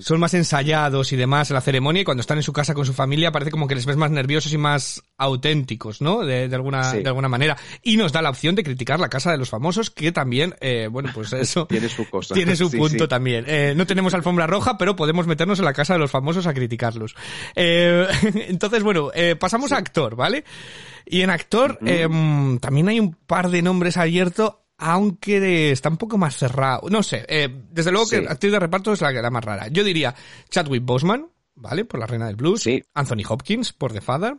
[0.00, 2.84] son más ensayados y demás en la ceremonia y cuando están en su casa con
[2.84, 6.24] su familia parece como que les ves más nerviosos y más auténticos, ¿no?
[6.24, 9.38] De, alguna de alguna manera y nos da la opción de criticar la casa de
[9.38, 12.34] los famosos que también eh, bueno, pues eso tiene su cosa.
[12.34, 13.44] Tiene su punto también.
[13.46, 16.52] Eh, no tenemos alfombra roja, pero podemos meternos en la casa de los famosos a
[16.52, 17.14] criticarlos.
[17.54, 18.08] Eh,
[18.48, 20.44] entonces, bueno, pasamos a actor, ¿vale?
[21.06, 24.54] Y en actor em, también hay un par de nombres abiertos
[24.86, 26.90] aunque está un poco más cerrado.
[26.90, 29.68] No sé, eh, desde luego que actriz de reparto es la, la más rara.
[29.68, 30.14] Yo diría
[30.50, 31.86] Chadwick Boseman, ¿vale?
[31.86, 32.68] Por La Reina del Blues.
[32.92, 34.36] Anthony Hopkins por The Father.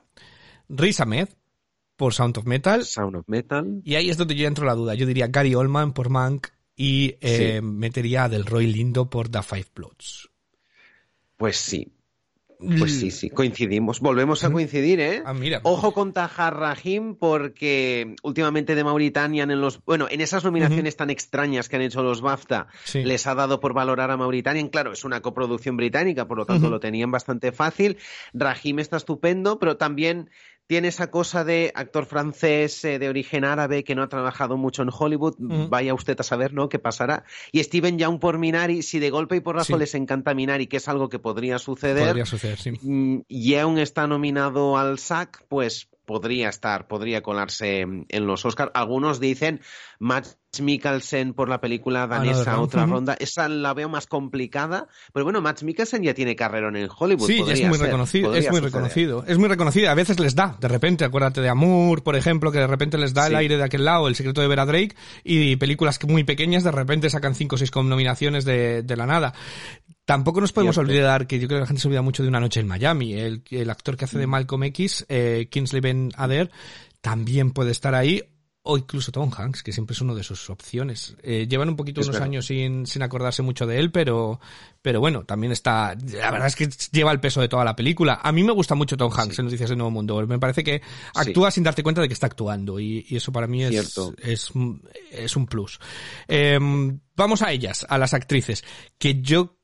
[0.69, 1.29] Riz Ahmed
[1.95, 2.85] por Sound of Metal.
[2.85, 3.81] Sound of Metal.
[3.83, 4.93] Y ahí es donde yo entro la duda.
[4.93, 9.41] Yo diría Gary Oldman por Mank y eh, metería a Del Roy Lindo por The
[9.41, 10.29] Five Bloods.
[11.37, 11.91] Pues sí,
[12.59, 13.99] pues sí, sí, coincidimos.
[13.99, 15.23] Volvemos a coincidir, ¿eh?
[15.25, 15.59] Ah, mira.
[15.63, 21.09] Ojo con Tahar Rahim, porque últimamente de Mauritania, en los, bueno, en esas nominaciones tan
[21.09, 24.69] extrañas que han hecho los BAFTA, les ha dado por valorar a Mauritania.
[24.69, 27.97] Claro, es una coproducción británica, por lo tanto lo tenían bastante fácil.
[28.33, 30.29] Rahim está estupendo, pero también
[30.67, 34.81] tiene esa cosa de actor francés eh, de origen árabe que no ha trabajado mucho
[34.81, 35.35] en Hollywood.
[35.37, 36.69] Vaya usted a saber, ¿no?
[36.69, 37.23] ¿Qué pasará?
[37.51, 40.87] Y Steven Young por Minari, si de golpe y porrazo les encanta Minari, que es
[40.87, 42.07] algo que podría suceder.
[42.07, 42.71] Podría suceder, sí.
[42.81, 48.71] Mm, Young está nominado al SAC, pues podría estar, podría colarse en los Oscars.
[48.73, 49.61] Algunos dicen
[49.99, 50.27] Matt
[50.61, 53.15] Mikkelsen por la película ah, danesa, otra ronda.
[53.19, 57.27] Esa la veo más complicada, pero bueno, Matt Mikkelsen ya tiene carrera en Hollywood.
[57.27, 59.23] Sí, es muy reconocido, es muy reconocido.
[59.27, 59.89] Es muy reconocido.
[59.89, 63.13] A veces les da, de repente, acuérdate de Amour, por ejemplo, que de repente les
[63.13, 66.63] da el aire de aquel lado, El secreto de Vera Drake, y películas muy pequeñas
[66.63, 69.33] de repente sacan cinco o seis nominaciones de, de la nada.
[70.05, 72.39] Tampoco nos podemos olvidar que yo creo que la gente se olvida mucho de Una
[72.39, 73.13] noche en Miami.
[73.13, 74.29] El, el actor que hace de mm.
[74.29, 76.51] Malcolm X, eh, Kingsley Ben Ader,
[77.01, 78.23] también puede estar ahí.
[78.67, 81.15] O incluso Tom Hanks, que siempre es una de sus opciones.
[81.21, 84.39] Eh, llevan un poquito unos años sin, sin acordarse mucho de él, pero,
[84.81, 88.19] pero bueno, también está, la verdad es que lleva el peso de toda la película.
[88.23, 90.25] A mí me gusta mucho Tom Hanks en Noticias del Nuevo Mundo.
[90.25, 90.81] Me parece que
[91.13, 94.51] actúa sin darte cuenta de que está actuando y, y eso para mí es, es,
[95.11, 95.79] es, un plus.
[96.27, 96.59] Eh,
[97.15, 98.63] vamos a ellas, a las actrices,
[98.97, 99.57] que yo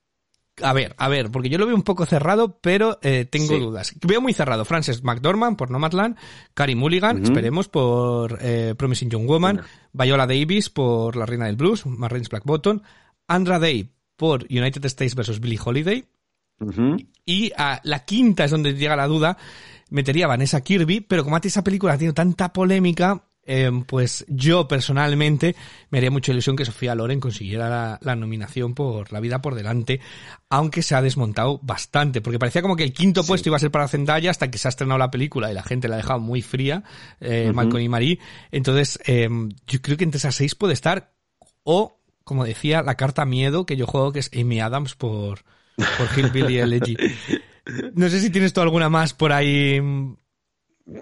[0.62, 3.94] a ver, a ver, porque yo lo veo un poco cerrado, pero eh, tengo dudas.
[4.02, 4.66] Veo muy cerrado.
[4.66, 6.18] Frances McDormand por Nomadland,
[6.54, 9.62] Carrie Mulligan, esperemos, por eh, Promising Young Woman,
[9.94, 12.82] Viola Davis por La Reina del Blues, Marines Black Bottom,
[13.28, 15.40] Andra Day por United States vs.
[15.40, 16.06] Billie Holiday,
[17.26, 19.38] y a la quinta es donde llega la duda,
[19.90, 24.66] metería a Vanessa Kirby, pero como esa película ha tenido tanta polémica, Em, pues yo
[24.70, 25.58] personalmente
[25.90, 30.00] me haría mucha ilusión que Sofía Loren consiguiera la, nominación por La vida por delante,
[30.50, 33.70] aunque se ha desmontado bastante, porque parecía como que el quinto puesto iba a ser
[33.70, 36.22] para Zendaya hasta que se ha estrenado la película y la gente la ha dejado
[36.22, 36.86] muy fría,
[37.20, 38.20] eh, Malcolm y Marie.
[38.52, 41.12] Entonces, em, yo creo que entre esas seis puede estar,
[41.64, 45.44] o, como decía, la carta miedo que yo juego, que es Amy Adams por,
[45.76, 46.96] por Hillbilly Elegy.
[47.94, 49.80] No sé si tienes tú alguna más por ahí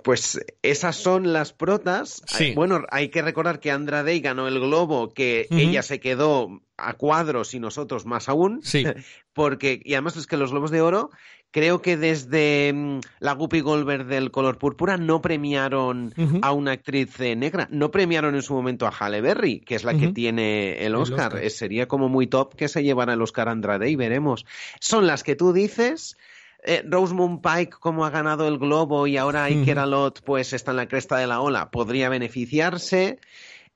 [0.04, 2.22] pues esas son las protas.
[2.56, 6.94] Bueno, hay que recordar que Andra Day ganó el Globo, que ella se quedó a
[6.94, 8.62] cuadros y nosotros más aún.
[8.64, 8.86] Sí.
[9.34, 11.12] Porque, y además es que los Globos de Oro
[11.52, 17.20] creo que desde mm, la Guppy Goldberg del color púrpura no premiaron a una actriz
[17.20, 20.86] eh, negra, no premiaron en su momento a Halle Berry, que es la que tiene
[20.86, 21.38] el Oscar.
[21.42, 24.46] Eh, sería como muy top que se llevara el Oscar Andrade y veremos.
[24.80, 26.18] Son las que tú dices.
[26.64, 30.78] Eh, Rosemont Pike, como ha ganado el Globo y ahora Iker Alot, pues está en
[30.78, 33.20] la cresta de la ola, podría beneficiarse.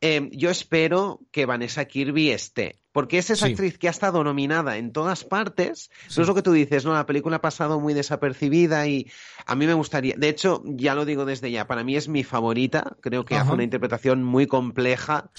[0.06, 4.76] Eh, yo espero que Vanessa Kirby esté, porque es esa actriz que ha estado nominada
[4.76, 5.92] en todas partes.
[6.18, 6.92] No es lo que tú dices, ¿no?
[6.92, 9.10] La película ha pasado muy desapercibida y
[9.46, 10.16] a mí me gustaría.
[10.18, 12.98] De hecho, ya lo digo desde ya, para mí es mi favorita.
[13.00, 15.32] Creo que hace una interpretación muy compleja.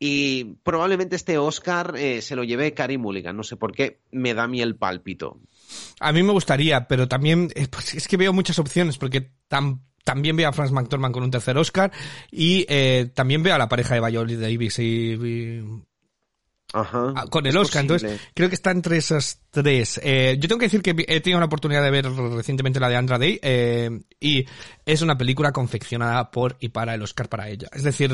[0.00, 3.36] Y probablemente este Oscar eh, se lo lleve Carey Mulligan.
[3.36, 5.38] No sé por qué, me da a mí el pálpito.
[6.00, 9.32] A mí me gustaría, pero también eh, pues, es que veo muchas opciones porque
[10.04, 11.92] también veo a Franz McDormand con un tercer Oscar
[12.30, 15.60] y eh, también veo a la pareja de Viola Davis y,
[16.72, 17.82] Ajá, ah, con el Oscar.
[17.82, 19.98] Entonces, creo que está entre esas tres.
[20.04, 22.96] Eh, yo tengo que decir que he tenido la oportunidad de ver recientemente la de
[22.96, 24.44] Andra Day eh, y
[24.84, 27.68] es una película confeccionada por y para el Oscar para ella.
[27.72, 28.12] Es decir,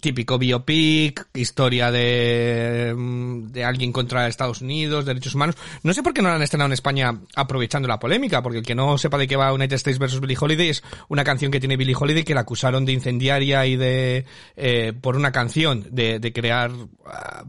[0.00, 5.56] típico biopic, historia de, mm, de alguien contra Estados Unidos, derechos humanos.
[5.82, 8.64] No sé por qué no la han estrenado en España aprovechando la polémica, porque el
[8.64, 10.20] que no sepa de qué va United States vs.
[10.20, 13.76] Billie Holiday es una canción que tiene Billie Holiday que la acusaron de incendiaria y
[13.76, 16.70] de eh, por una canción de, de crear
[17.06, 17.42] ah,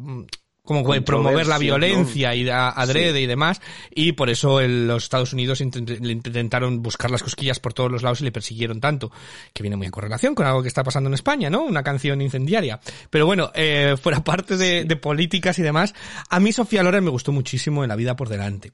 [0.65, 6.81] como promover la violencia y adrede y demás, y por eso los Estados Unidos intentaron
[6.81, 9.11] buscar las cosquillas por todos los lados y le persiguieron tanto,
[9.53, 11.63] que viene muy en correlación con algo que está pasando en España, ¿no?
[11.63, 12.79] Una canción incendiaria.
[13.09, 15.93] Pero bueno, eh, fuera parte de, políticas y demás,
[16.29, 18.73] a mí Sofía Loren me gustó muchísimo en La vida por delante.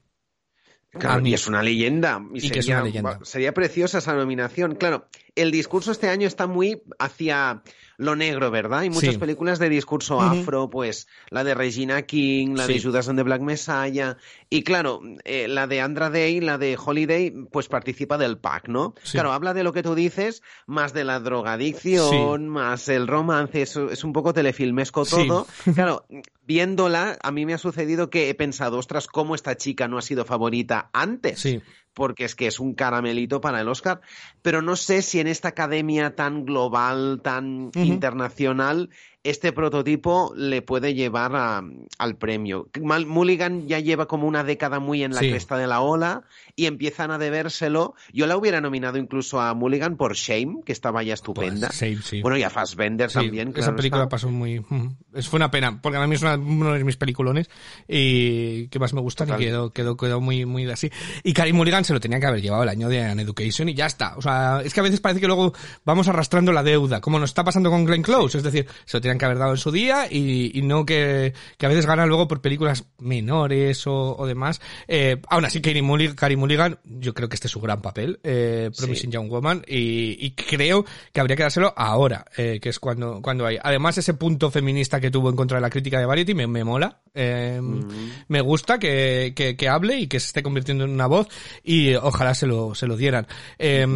[0.90, 2.22] Claro, y es una leyenda.
[2.34, 3.18] Y, sería, es una leyenda.
[3.22, 4.74] sería preciosa esa nominación.
[4.74, 7.62] Claro, el discurso este año está muy hacia
[7.96, 8.80] lo negro, ¿verdad?
[8.80, 13.18] Hay muchas películas de discurso afro, pues la de Regina King, la de Judas and
[13.18, 14.16] the Black Messiah,
[14.50, 18.94] y claro, eh, la de Andra Day, la de Holiday, pues participa del pack, ¿no?
[19.12, 23.76] Claro, habla de lo que tú dices, más de la drogadicción, más el romance, es,
[23.76, 25.46] es un poco telefilmesco todo.
[25.74, 26.06] Claro,
[26.44, 30.02] viéndola, a mí me ha sucedido que he pensado, ostras, ¿cómo esta chica no ha
[30.02, 31.40] sido favorita antes?
[31.94, 34.00] Porque es que es un caramelito para el Oscar,
[34.40, 38.88] pero no sé si en esta academia tan global, tan internacional,
[39.24, 41.32] este prototipo le puede llevar
[41.98, 42.68] al premio.
[43.06, 46.24] Mulligan ya lleva como una década muy en la cresta de la ola
[46.56, 47.94] y empiezan a debérselo.
[48.12, 51.70] Yo la hubiera nominado incluso a Mulligan por Shame, que estaba ya estupenda.
[51.78, 53.52] Pues bueno, y a Fassbender también.
[53.56, 54.60] esa película pasó muy...
[55.22, 57.48] Fue una pena, porque a mí es uno de mis peliculones
[57.86, 60.90] y que más me gustan y quedó, quedó, quedó muy, muy así.
[61.22, 63.74] Y Karim Mulligan se lo tenía que haber llevado el año de An Education y
[63.74, 64.16] ya está.
[64.16, 65.52] O sea, es que a veces parece que luego
[65.84, 68.38] vamos arrastrando la deuda, como nos está pasando con Glenn Close.
[68.38, 71.68] Es decir, se lo tenían que haber dado en su día y, no que, a
[71.68, 74.60] veces ganan luego por películas menores o, demás.
[74.88, 79.10] Eh, aún así, Karim Mulligan, yo creo que este es su gran papel, eh, Promising
[79.10, 83.58] Young Woman, y, creo que habría que dárselo ahora, eh, que es cuando, cuando hay.
[83.62, 86.64] Además, ese punto feminista que tuvo en contra de la crítica de Variety me, me
[86.64, 87.00] mola.
[87.14, 88.10] Eh, mm.
[88.28, 91.28] Me gusta que, que, que, hable y que se esté convirtiendo en una voz
[91.62, 93.26] y ojalá se lo, se lo dieran.
[93.58, 93.86] Eh,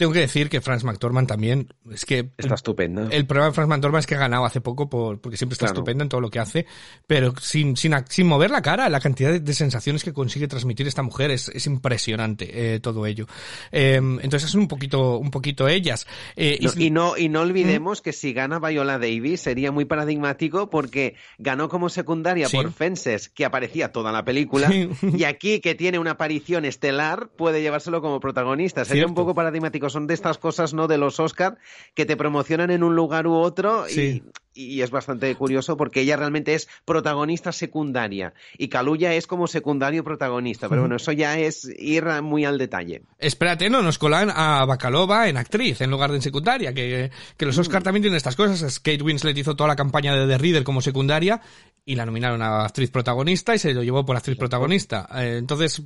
[0.00, 2.30] tengo que decir que Franz McDormand también, es que...
[2.38, 3.10] Está estupendo.
[3.10, 5.66] El problema de Franz McDormand es que ha ganado hace poco por, porque siempre está
[5.66, 6.64] estupendo en todo lo que hace,
[7.06, 11.02] pero sin, sin, sin mover la cara, la cantidad de, sensaciones que consigue transmitir esta
[11.02, 13.26] mujer es, es impresionante, eh, todo ello.
[13.72, 16.06] Eh, entonces es un poquito, un poquito ellas.
[16.34, 21.16] Eh, y, no, y no olvidemos que si gana Viola Davis sería muy paradigmático porque
[21.36, 26.12] ganó como secundaria por Fences, que aparecía toda la película, y aquí que tiene una
[26.12, 28.86] aparición estelar, puede llevárselo como protagonista.
[28.86, 30.86] Sería un poco paradigmático son de estas cosas, ¿no?
[30.86, 31.58] De los Oscar
[31.94, 34.22] que te promocionan en un lugar u otro y,
[34.60, 40.04] y es bastante curioso porque ella realmente es protagonista secundaria y Kaluya es como secundario
[40.04, 43.02] protagonista, pero bueno, eso ya es ir muy al detalle.
[43.18, 47.46] Espérate, no, nos colan a Bacalova en actriz en lugar de en secundaria, que, que
[47.46, 47.84] los Oscar mm.
[47.84, 48.78] también tienen estas cosas.
[48.80, 51.40] Kate Winslet hizo toda la campaña de The Reader como secundaria
[51.84, 55.08] y la nominaron a actriz protagonista y se lo llevó por actriz protagonista.
[55.14, 55.82] Eh, entonces,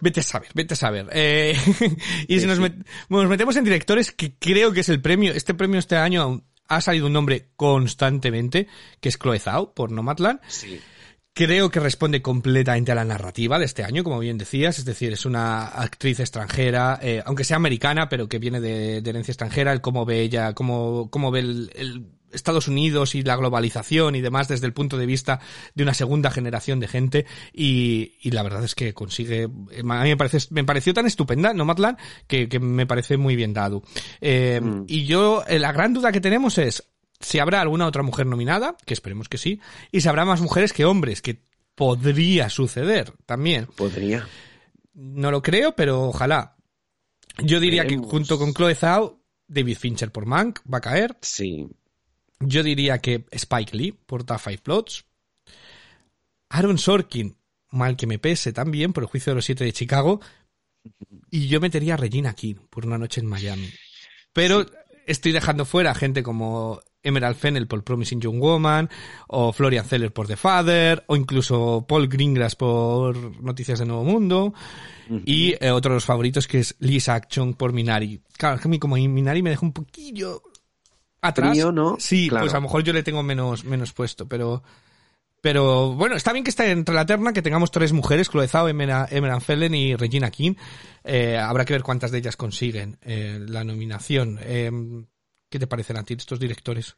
[0.00, 1.08] vete a saber, vete a saber.
[1.12, 1.56] Eh,
[2.28, 5.78] y si nos, nos metemos en directores, que creo que es el premio, este premio
[5.78, 8.68] este año ha salido un nombre constantemente,
[9.00, 10.40] que es Chloe Zhao, por Nomadland.
[10.48, 10.80] Sí.
[11.32, 15.12] Creo que responde completamente a la narrativa de este año, como bien decías, es decir,
[15.12, 19.80] es una actriz extranjera, eh, aunque sea americana, pero que viene de, herencia extranjera, el
[19.80, 24.66] cómo ve ella, cómo, cómo ve el Estados Unidos y la globalización y demás desde
[24.66, 25.40] el punto de vista
[25.74, 29.48] de una segunda generación de gente y, y la verdad es que consigue, a
[29.82, 33.82] mí me parece, me pareció tan estupenda Nomadland que, que me parece muy bien dado.
[34.20, 34.84] Eh, mm.
[34.86, 36.84] Y yo, eh, la gran duda que tenemos es
[37.20, 40.72] si habrá alguna otra mujer nominada, que esperemos que sí, y si habrá más mujeres
[40.72, 41.42] que hombres, que
[41.74, 43.66] podría suceder también.
[43.66, 44.26] Podría.
[44.94, 46.56] no lo creo, pero ojalá.
[47.42, 51.16] Yo diría que junto con Chloe Zhao, David Fincher por Mank va a caer.
[51.20, 51.66] Sí.
[52.40, 55.04] Yo diría que Spike Lee por The Five Plots.
[56.50, 57.36] Aaron Sorkin,
[57.70, 60.20] mal que me pese también, por el juicio de los siete de Chicago.
[61.30, 63.70] Y yo metería a Regina King por una noche en Miami.
[64.32, 64.66] Pero
[65.06, 68.88] estoy dejando fuera gente como Emerald Fennel por Promising Young Woman,
[69.28, 74.54] o Florian Zeller por The Father, o incluso Paul Greengrass por Noticias de Nuevo Mundo,
[75.24, 78.22] y eh, otro de los favoritos que es Lisa Chung por Minari.
[78.36, 80.42] Claro, es que a mí como Minari me deja un poquillo
[81.28, 81.56] atrás.
[81.72, 81.96] ¿no?
[81.98, 82.44] Sí, Claro.
[82.44, 84.62] pues a lo mejor yo le tengo menos, menos puesto, pero...
[85.40, 88.66] Pero bueno, está bien que esté entre la terna, que tengamos tres mujeres, Chloe Zhao,
[88.70, 90.54] Emera- Emerald Fennell y Regina King.
[91.04, 94.38] Eh, habrá que ver cuántas de ellas consiguen eh, la nominación.
[94.40, 94.70] Eh,
[95.50, 96.96] ¿Qué te parecen a ti estos directores?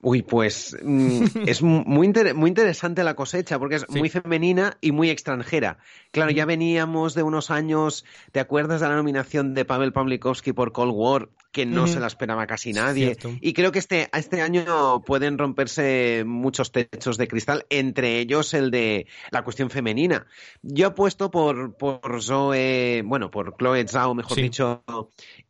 [0.00, 3.98] Uy, pues mm, es mu- muy, inter- muy interesante la cosecha porque es Sí.
[3.98, 5.78] muy femenina y muy extranjera.
[6.12, 10.72] Claro, ya veníamos de unos años, ¿te acuerdas de la nominación de Pavel Pavlikovsky por
[10.72, 11.28] Cold War?
[11.50, 13.06] Que no se la esperaba casi nadie.
[13.16, 13.36] Cierto.
[13.40, 18.70] Y creo que este, este año pueden romperse muchos techos de cristal, entre ellos el
[18.70, 20.26] de la cuestión femenina.
[20.62, 24.42] Yo apuesto por, por Zoe, bueno, por Chloe Zhao, mejor Sí.
[24.42, 24.84] dicho,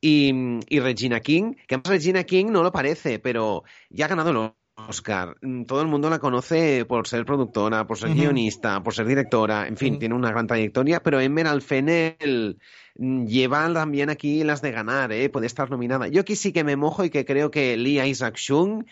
[0.01, 0.33] y,
[0.69, 4.37] y Regina King, que además Regina King no lo parece, pero ya ha ganado el
[4.87, 5.37] Oscar.
[5.41, 9.67] Mm, Todo el mundo la conoce por ser productora, por ser guionista, por ser directora,
[9.67, 12.59] en fin, tiene una gran trayectoria, pero Emerald Fennell
[12.97, 15.29] mm, lleva también aquí las de ganar, ¿eh?
[15.29, 16.09] puede estar nominada.
[16.09, 18.85] Yo aquí sí que me mojo y que creo que Lee Isaac Chung,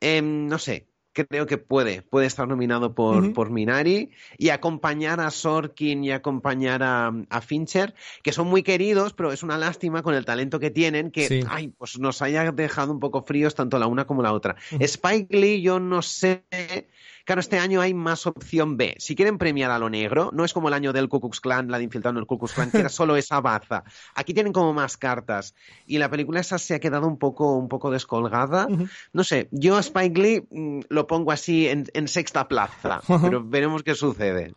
[0.00, 5.30] em, no sé, creo que puede, puede estar nominado por, por Minari y acompañar a
[5.30, 10.14] Sorkin y acompañar a, a Fincher, que son muy queridos, pero es una lástima con
[10.14, 11.42] el talento que tienen que, Sí.
[11.48, 14.56] ay, pues nos haya dejado un poco fríos tanto la una como la otra.
[14.78, 16.44] Spike Lee, yo no sé.
[17.30, 18.96] Claro, este año hay más opción B.
[18.98, 21.70] Si quieren premiar a lo negro, no es como el año del Ku Klux Klan,
[21.70, 23.84] la de infiltrado en el Ku Klux Klan, que era solo esa baza.
[24.16, 25.54] Aquí tienen como más cartas.
[25.86, 28.66] Y la película esa se ha quedado un poco, un poco descolgada.
[29.12, 33.44] No sé, yo a Spike Lee mm, lo pongo así en, en sexta plaza, pero
[33.44, 34.52] veremos qué sucede.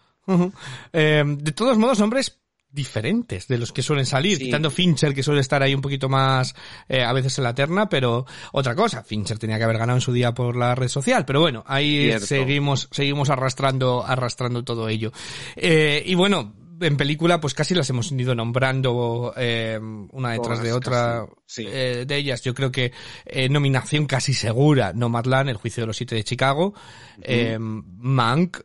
[0.93, 2.39] Eh, de todos modos, nombres
[2.73, 4.45] diferentes de los que suelen salir, Sí.
[4.45, 6.55] quitando Fincher, que suele estar ahí un poquito más
[6.89, 10.01] eh, a veces en la terna, pero otra cosa, Fincher tenía que haber ganado en
[10.01, 12.25] su día por la red social, pero bueno, ahí Cierto.
[12.25, 15.12] seguimos, seguimos arrastrando, arrastrando todo ello.
[15.55, 19.79] Eh, y bueno, en película, pues casi las hemos ido nombrando eh,
[20.12, 21.65] una detrás Todas, de otra sí.
[21.67, 22.41] eh, de ellas.
[22.41, 22.91] Yo creo que
[23.25, 26.73] eh, nominación casi segura, Nomadland, El juicio de los siete de Chicago,
[27.21, 28.57] eh, Mank,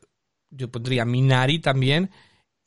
[0.50, 2.10] yo pondría Minari también,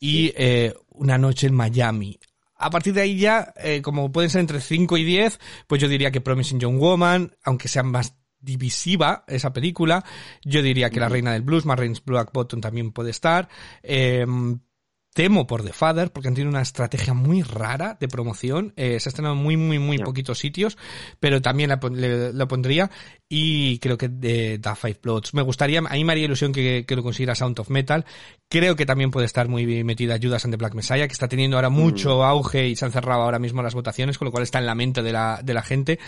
[0.01, 2.19] y eh, Una noche en Miami.
[2.55, 5.87] A partir de ahí ya, eh, como pueden ser entre 5 y 10, pues yo
[5.87, 10.03] diría que Promising Young Woman, aunque sea más divisiva esa película,
[10.43, 13.47] yo diría que La Reina del Blues, Marines Black Bottom también puede estar.
[13.81, 14.25] Eh,
[15.13, 18.71] temo por The Father, porque han tenido una estrategia muy rara de promoción.
[18.77, 20.05] Eh, se ha estrenado en muy, muy, muy Ya.
[20.05, 20.77] poquitos sitios,
[21.19, 22.89] pero también la, pon- le- la pondría.
[23.27, 25.33] Y creo que de The Five Plots.
[25.33, 28.05] Me gustaría, a mí me haría ilusión que, que lo consiguiera Sound of Metal.
[28.49, 31.27] Creo que también puede estar muy bien metida Judas and the Black Messiah, que está
[31.27, 34.43] teniendo ahora mucho auge y se han cerrado ahora mismo las votaciones, con lo cual
[34.43, 35.99] está en la mente de la, de la gente.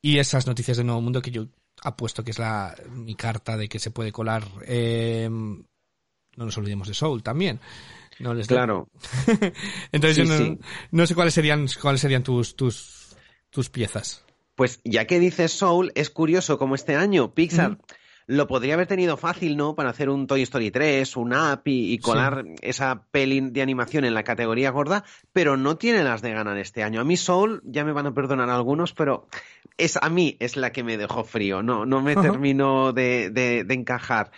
[0.00, 1.46] Y esas noticias de Nuevo Mundo que yo
[1.82, 4.44] apuesto que es la, mi carta de que se puede colar.
[4.66, 7.60] eh, no nos olvidemos de Soul también.
[8.18, 8.88] No les Claro.
[9.92, 10.58] Entonces Sí, yo no, sí.
[10.90, 13.16] no sé cuáles serían, cuáles serían tus, tus,
[13.50, 14.24] tus piezas.
[14.54, 17.78] Pues ya que dices Soul, es curioso como este año Pixar
[18.26, 19.74] lo podría haber tenido fácil, ¿no?
[19.76, 24.14] Para hacer un Toy Story 3, un y, y colar esa peli de animación en
[24.14, 27.00] la categoría gorda, pero no tiene las de ganar este año.
[27.00, 29.28] A mí Soul, ya me van a perdonar algunos, pero
[29.78, 32.22] es a mí es la que me dejó frío, no, no me Ajá.
[32.22, 34.30] termino de, de- de encajar.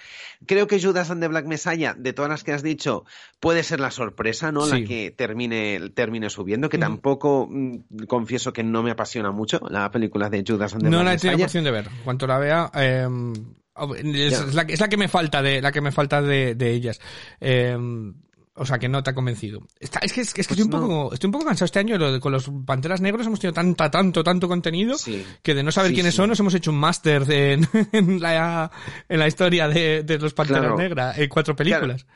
[0.46, 3.04] Creo que Judas and the Black Messiah, de todas las que has dicho,
[3.40, 4.62] puede ser la sorpresa, ¿no?
[4.66, 4.80] Sí.
[4.82, 9.90] La que termine, termine subiendo, que tampoco mm, confieso que no me apasiona mucho la
[9.90, 11.62] película de Judas and the No Black la he tenido Messiah.
[11.62, 11.88] de ver.
[12.04, 13.06] Cuanto la vea, eh,
[14.04, 16.70] es, la, que- es la que me falta de, la que me falta de, de
[16.72, 17.00] ellas.
[17.40, 17.76] Eh,
[18.58, 19.62] o sea, que no te ha convencido.
[19.80, 20.88] Está- es que, es que estoy, un Pues no.
[20.88, 23.26] poco, estoy un poco cansado este año lo con los Panteras Negros.
[23.26, 25.24] Hemos tenido tanta, tanto, tanto contenido Sí.
[25.42, 26.16] que de no saber Sí, quiénes sí.
[26.18, 28.70] son nos hemos hecho un máster en, en la,
[29.08, 30.76] en la historia de, de los Panteras Claro.
[30.76, 32.06] Negras en cuatro películas.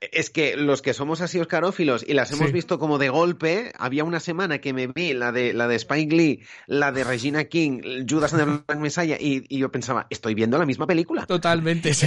[0.00, 2.52] Es que los que somos así oscarófilos y las hemos Sí.
[2.54, 6.16] visto como de golpe, había una semana que me vi la de la de Spike
[6.16, 10.34] Lee, la de Regina King, Judas and the Black Messiah y, y yo pensaba, estoy
[10.34, 11.26] viendo la misma película.
[11.26, 12.06] Totalmente, sí.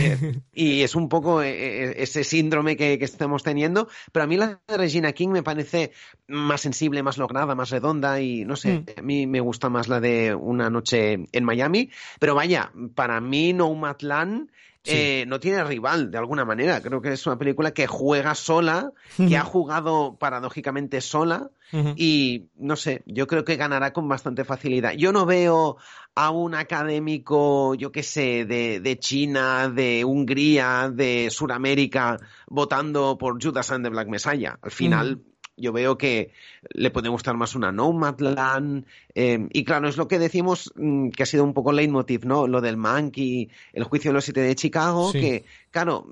[0.56, 4.38] Y es un poco eh, eh, ese síndrome que, que estamos teniendo, pero a mí
[4.38, 5.91] la de Regina King me parece
[6.28, 8.86] más sensible, más lograda, más redonda y no sé, Mm.
[8.97, 13.53] a mí me gusta más la de Una noche en Miami, pero vaya, para mí
[13.53, 14.49] Nomadland
[14.86, 16.81] eh, no tiene rival de alguna manera.
[16.81, 21.49] Creo que es una película que juega sola, que ha jugado paradójicamente sola
[21.95, 24.93] y no sé, yo creo que ganará con bastante facilidad.
[24.93, 25.77] Yo no veo
[26.13, 33.43] a un académico, yo qué sé, de, de China, de Hungría, de Sudamérica, votando por
[33.43, 34.59] Judas and the Black Messiah.
[34.61, 35.21] Al final,
[35.58, 36.32] yo veo que
[36.70, 38.86] le puede gustar más una Nomadland.
[39.16, 42.26] Eh, y claro, es lo que decimos mm, que ha sido un poco el leitmotiv,
[42.26, 42.47] ¿no?
[42.47, 46.08] Lo del Monkey, el juicio de los siete de Chicago, que, claro,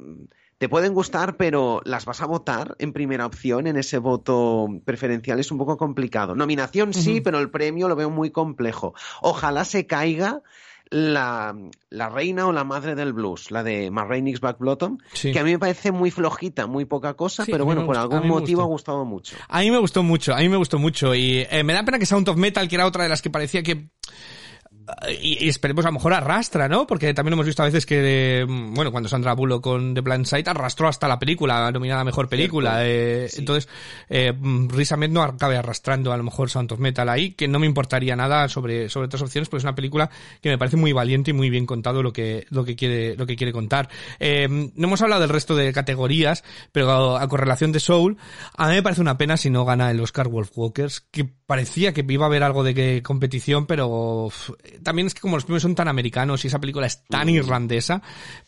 [0.58, 5.40] te pueden gustar, pero las vas a votar en primera opción, en ese voto preferencial,
[5.40, 6.36] es un poco complicado.
[6.36, 8.94] Nominación sí, pero el premio lo veo muy complejo.
[9.22, 10.44] Ojalá se caiga
[10.92, 11.56] la,
[11.90, 15.52] la, reina o la madre del blues, la de Marraine Back Bottom, que a mí
[15.52, 19.38] me parece muy flojita, muy poca cosa, pero bueno, por algún motivo ha gustado mucho.
[19.48, 21.98] A mí me gustó mucho, a mí me gustó mucho y eh, me da pena
[21.98, 23.90] que Sound of Metal, que era otra de las que parecía que
[25.22, 26.88] y, esperemos a lo mejor arrastra, ¿no?
[26.88, 30.26] Porque también hemos visto a veces que, mm, bueno, cuando Sandra Bullock con The Blind
[30.26, 32.86] Side arrastró hasta la película, nominada Mejor Película.
[32.86, 33.70] Eh, Entonces,
[34.10, 37.60] eh, mm, Riz Ahmed no acabe arrastrando a lo mejor of Metal ahí, que no
[37.60, 40.10] me importaría nada sobre, sobre otras opciones, porque es una película
[40.42, 43.26] que me parece muy valiente y muy bien contado lo que, lo que quiere, lo
[43.26, 43.90] que quiere contar.
[44.20, 48.18] Eh, no hemos hablado del resto de categorías, pero a, correlación de Soul,
[48.56, 51.94] a mí me parece una pena si no gana el Oscar Wolf Walkers, que parecía
[51.94, 54.30] que iba a haber algo de que competición, pero
[54.84, 58.02] también es que como los premios son tan americanos y esa película es tan irlandesa,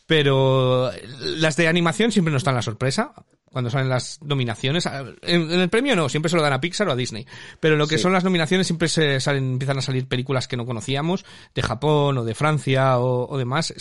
[0.06, 0.90] pero
[1.36, 3.12] las de animación siempre nos dan la sorpresa
[3.54, 4.86] cuando salen las nominaciones.
[5.22, 7.24] En, el premio no, siempre se lo dan a Pixar o a Disney.
[7.60, 10.66] Pero lo que son las nominaciones siempre se salen, empiezan a salir películas que no
[10.66, 13.72] conocíamos, de Japón o de Francia o, demás.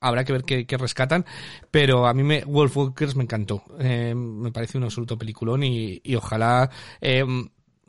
[0.00, 1.26] Habrá que ver qué, rescatan,
[1.70, 3.64] pero a mí me, Wolf Walkers me encantó.
[3.78, 6.70] Eh, me parece un absoluto peliculón y, ojalá
[7.02, 7.24] eh,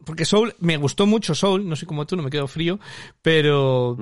[0.05, 2.79] porque Soul, me gustó mucho Soul, no sé cómo tú, no me quedo frío,
[3.21, 3.97] pero,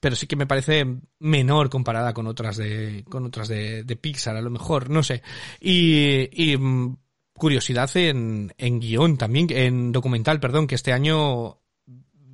[0.00, 0.86] pero sí que me parece
[1.18, 5.22] menor comparada con otras de, con otras de, de Pixar, a lo mejor, no sé.
[5.60, 6.96] Y, y mm,
[7.34, 11.58] curiosidad en, en guion también, en documental, perdón, que este año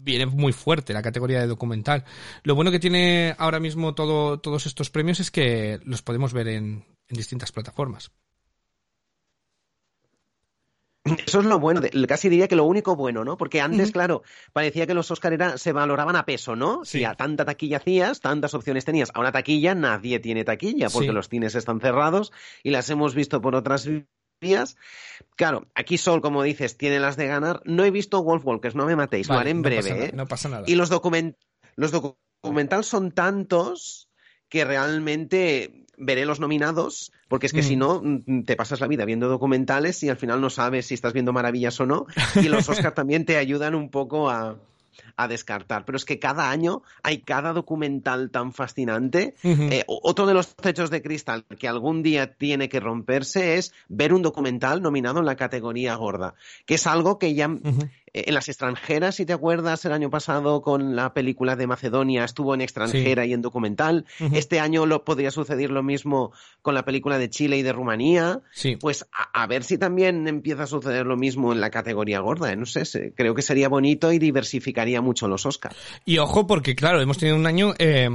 [0.07, 2.05] viene muy fuerte la categoría de documental.
[2.45, 6.49] Lo bueno que tiene ahora mismo todo, todos estos premios es que los podemos ver
[6.49, 8.13] en, en distintas plataformas.
[11.27, 13.37] Eso es lo bueno, casi diría que lo único bueno, ¿no?
[13.37, 16.85] Porque antes, claro, parecía que los Oscar se valoraban a peso, ¿no?
[16.85, 19.11] Si a tanta taquilla hacías, tantas opciones tenías.
[19.15, 22.33] A una taquilla nadie tiene taquilla, porque los cines están cerrados
[22.63, 23.89] y las hemos visto por otras
[24.41, 24.77] vías.
[25.37, 27.63] Claro, aquí Sol, como dices, tiene las de ganar.
[27.65, 30.13] No he visto Wolf Walkers, no me matéis, lo haré en breve, ¿eh?
[30.15, 30.65] No pasa nada.
[30.67, 31.37] Y los, document
[31.77, 34.09] los documentales son tantos
[34.49, 37.79] que realmente veré los nominados, porque es que si mm.
[37.79, 41.13] no, mm, te pasas la vida viendo documentales y al final no sabes si estás
[41.13, 42.07] viendo maravillas o no.
[42.37, 44.57] Y los Oscar también te ayudan un poco a,
[45.17, 45.85] a descartar.
[45.85, 49.35] Pero es que cada año hay cada documental tan fascinante.
[49.43, 54.13] Eh, otro de los techos de cristal que algún día tiene que romperse es ver
[54.13, 56.35] un documental nominado en la categoría gorda,
[56.67, 57.51] que es algo que ya
[58.27, 62.55] en las extranjeras, si te acuerdas, el año pasado con la película de Macedonia estuvo
[62.55, 64.07] en extranjera y en documental.
[64.33, 68.41] Este año lo podría suceder lo mismo con la película de Chile y de Rumanía.
[68.81, 72.53] Pues a, ver si también empieza a suceder lo mismo en la categoría gorda.
[72.53, 72.57] ¿eh?
[72.57, 75.77] No sé, creo que sería bonito y diversificaría mucho los Oscars.
[76.05, 78.09] Y ojo, porque claro, hemos tenido un año eh,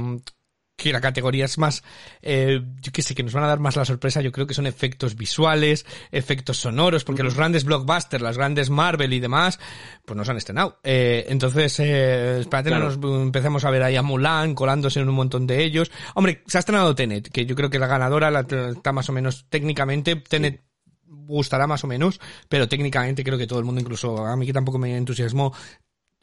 [0.82, 1.82] que la categoría es más,
[2.20, 4.54] eh, yo qué sé, que nos van a dar más la sorpresa, yo creo que
[4.54, 9.60] son efectos visuales, efectos sonoros, porque los grandes blockbusters, las grandes Marvel y demás,
[10.04, 10.80] pues nos han estrenado.
[10.82, 15.46] Eh, entonces, eh, espérate, nos empecemos a ver ahí a Mulan colándose en un montón
[15.46, 15.90] de ellos.
[16.14, 19.12] Hombre, se ha estrenado Tenet, que yo creo que la ganadora la, está más o
[19.12, 20.62] menos técnicamente, Tenet
[21.06, 24.52] gustará más o menos, pero técnicamente creo que todo el mundo, incluso a mí que
[24.52, 25.52] tampoco me entusiasmó,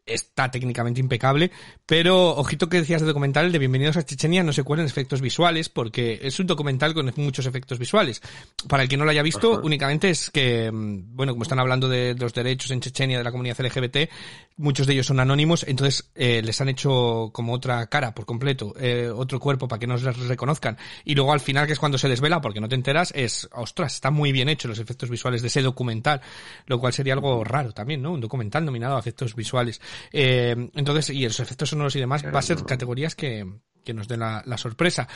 [0.09, 1.51] está técnicamente impecable,
[1.85, 5.69] pero ojito que decías de documental de Bienvenidos a Chechenia, no se cuelen efectos visuales,
[5.69, 8.21] porque es un documental con muchos efectos visuales.
[8.67, 11.87] Para el que no lo haya visto, únicamente es que, mm, bueno, como están hablando
[11.87, 14.09] de, los derechos en Chechenia de la comunidad LGBT,
[14.57, 18.73] muchos de ellos son anónimos, entonces eh, les han hecho como otra cara por completo,
[18.79, 20.77] eh, otro cuerpo para que no les reconozcan.
[21.05, 23.95] Y luego al final, que es cuando se desvela, porque no te enteras, es, ostras,
[23.95, 26.21] está muy bien hecho los efectos visuales de ese documental,
[26.65, 28.11] lo cual sería algo raro también, ¿no?
[28.11, 29.81] Un documental nominado a efectos visuales.
[30.11, 33.45] Eh, entonces, y los efectos sonoros y demás, va a ser categorías que,
[33.83, 35.07] que nos den la, sorpresa.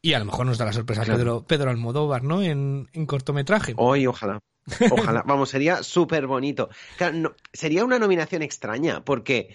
[0.00, 2.42] Y a lo mejor nos da la sorpresa Pedro, Pedro Almodóvar, ¿no?
[2.42, 3.74] En, en cortometraje.
[3.76, 4.40] Hoy, ojalá.
[4.90, 5.22] Ojalá.
[5.26, 6.68] Vamos, sería súper bonito.
[7.52, 9.54] sería una nominación extraña, porque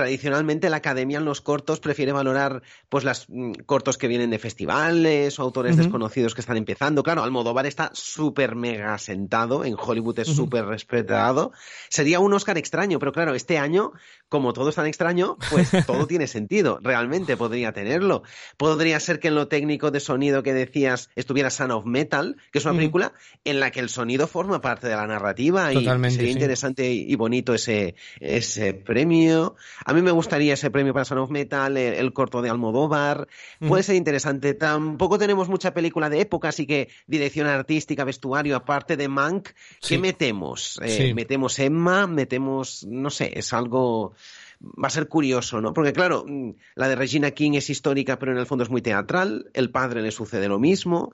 [0.00, 4.38] tradicionalmente la academia en los cortos prefiere valorar pues los mm, cortos que vienen de
[4.38, 7.02] festivales o autores desconocidos que están empezando.
[7.02, 11.52] Claro, Almodóvar está súper mega sentado, en Hollywood es súper respetado.
[11.90, 13.92] Sería un Oscar extraño, pero claro, este año,
[14.30, 16.78] como todo es tan extraño, pues todo tiene sentido.
[16.82, 18.22] Realmente podría tenerlo.
[18.56, 22.58] Podría ser que en lo técnico de sonido que decías estuviera Son of Metal, que
[22.58, 23.12] es una película
[23.44, 27.52] en la que el sonido forma parte de la narrativa y sería interesante y bonito
[27.52, 29.56] ese, ese premio.
[29.90, 33.26] A mí me gustaría ese premio para Son of Metal, el, corto de Almodóvar.
[33.58, 34.54] Puede ser interesante.
[34.54, 39.48] Tampoco tenemos mucha película de época, así que dirección artística, vestuario, aparte de Mank,
[39.80, 40.78] ¿qué metemos?
[40.84, 44.14] Eh, metemos Emma, metemos, no sé, es algo
[44.62, 45.72] va a ser curioso, ¿no?
[45.72, 48.82] Porque claro, mm, la de Regina King es histórica, pero en el fondo es muy
[48.82, 51.12] teatral, el padre le sucede lo mismo.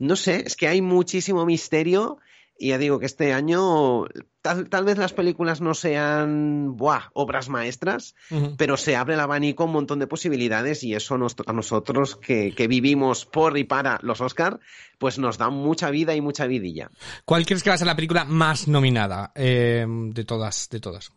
[0.00, 2.18] No sé, es que hay muchísimo misterio
[2.58, 4.06] y ya digo que este año
[4.42, 8.16] tal, vez las películas no sean buah, obras maestras,
[8.56, 13.26] pero se abre el abanico un montón de posibilidades y eso a nosotros que, vivimos
[13.26, 14.58] por y para los Oscar,
[14.98, 16.90] pues nos da mucha vida y mucha vidilla.
[17.24, 21.12] ¿Cuál crees que va a ser la película más nominada eh, de todas, de todas?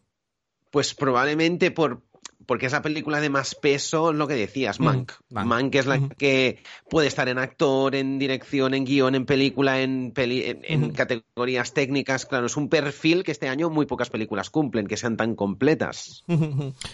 [0.69, 2.03] Pues probablemente por,
[2.45, 5.11] porque es la película de más peso, lo que decías, Mank.
[5.29, 10.13] Mank, es la que puede estar en actor, en dirección, en guion, en película, en,
[10.15, 12.25] en, categorías técnicas.
[12.25, 16.23] Claro, es un perfil que este año muy pocas películas cumplen, que sean tan completas.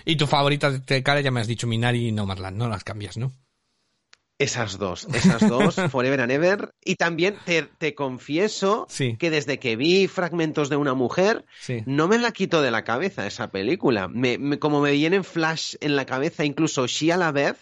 [0.06, 3.18] y tu favorita de cara, ya me has dicho Minari y Nomadland, no las cambias,
[3.18, 3.34] ¿no?
[4.40, 6.72] Esas dos, esas dos, Forever and Ever.
[6.84, 11.46] Y también te, confieso que desde que vi fragmentos de una mujer,
[11.86, 14.08] no me la quito de la cabeza esa película.
[14.08, 17.58] Me, como me viene en flash en la cabeza incluso Shia LaBeouf,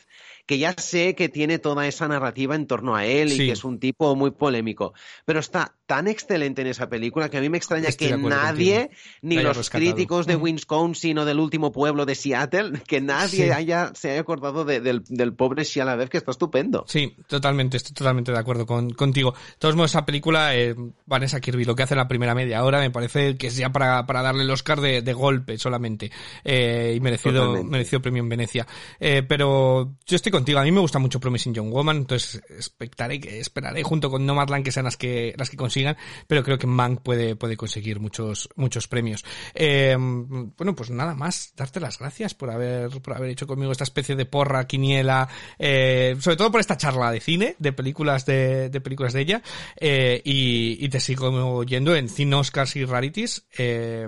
[0.46, 3.64] que ya sé que tiene toda esa narrativa en torno a él y que es
[3.64, 4.94] un tipo muy polémico,
[5.26, 8.90] pero está tan excelente en esa película que a mí me extraña que nadie,
[9.22, 14.12] ni los críticos de Wisconsin o del último pueblo de Seattle, que nadie haya, se
[14.12, 16.86] haya acordado del, pobre Shia LaBeouf, que está estupendo.
[16.88, 19.32] Sí, totalmente, estoy totalmente de acuerdo con, contigo.
[19.34, 20.76] De todos modos, esa película, eh,
[21.06, 23.72] Vanessa Kirby, lo que hace en la primera media hora, me parece que es ya
[23.72, 26.12] para, para darle el Oscar de, de golpe solamente,
[26.44, 28.68] eh, y merecido, merecido premio en Venecia.
[29.00, 33.20] Eh, pero yo estoy contigo, a mí me gusta mucho Promising Young Woman, entonces expectaré,
[33.40, 35.98] esperaré junto con Nomadland que sean las que, las que consigan,
[36.28, 39.26] pero creo que Mank puede, puede conseguir muchos, muchos premios.
[39.54, 43.84] Eh, bueno, pues nada más, darte las gracias por haber, por haber hecho conmigo esta
[43.84, 45.28] especie de porra, quiniela,
[45.60, 49.42] eh, sobre todo por esta charla de cine, de películas de, películas de ella,
[49.78, 53.48] eh, y, te sigo oyendo en Cine Oscars y Rarities.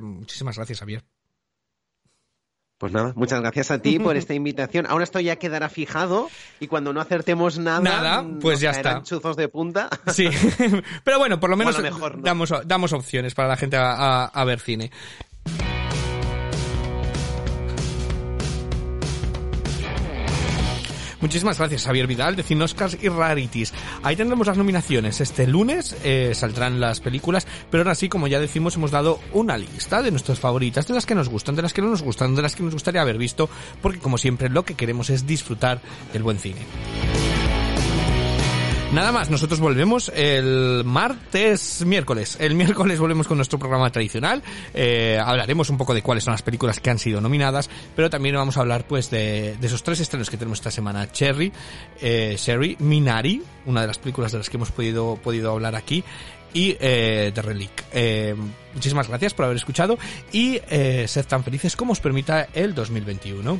[0.02, 1.17] Muchísimas gracias, Javier.
[2.78, 4.86] Pues nada, muchas gracias a ti por esta invitación.
[4.88, 9.02] Ahora esto ya quedará fijado y cuando no acertemos nada, nada pues ya está.
[9.04, 9.90] chuzos de punta.
[10.14, 10.30] Sí,
[11.04, 11.78] pero bueno, por lo menos
[12.20, 14.92] damos, damos opciones para la gente a ver cine.
[21.20, 23.74] Muchísimas gracias, Javier Vidal, de Cine Oscars y Rarities.
[24.04, 25.20] Ahí tendremos las nominaciones.
[25.20, 29.58] Este lunes eh, saldrán las películas, pero ahora sí, como ya decimos, hemos dado una
[29.58, 32.36] lista de nuestras favoritas, de las que nos gustan, de las que no nos gustan,
[32.36, 33.50] de las que nos gustaría haber visto,
[33.82, 35.82] porque como siempre lo que queremos es disfrutar
[36.14, 36.62] del buen cine.
[38.94, 42.38] Nada más, nosotros volvemos el martes, miércoles.
[42.40, 44.42] El miércoles volvemos con nuestro programa tradicional.
[44.74, 48.36] Eh, hablaremos un poco de cuáles son las películas que han sido nominadas, pero también
[48.36, 51.12] vamos a hablar pues de, esos tres estrenos que tenemos esta semana.
[51.12, 51.52] Cherry,
[52.02, 56.04] eh, Sherry, Minari, una de las películas de las que hemos podido, podido hablar aquí,
[56.54, 57.86] y eh, The Relic.
[57.92, 58.36] Eh,
[58.74, 59.98] muchísimas gracias por haber escuchado
[60.32, 63.60] y eh, sed tan felices como os permita el 2021.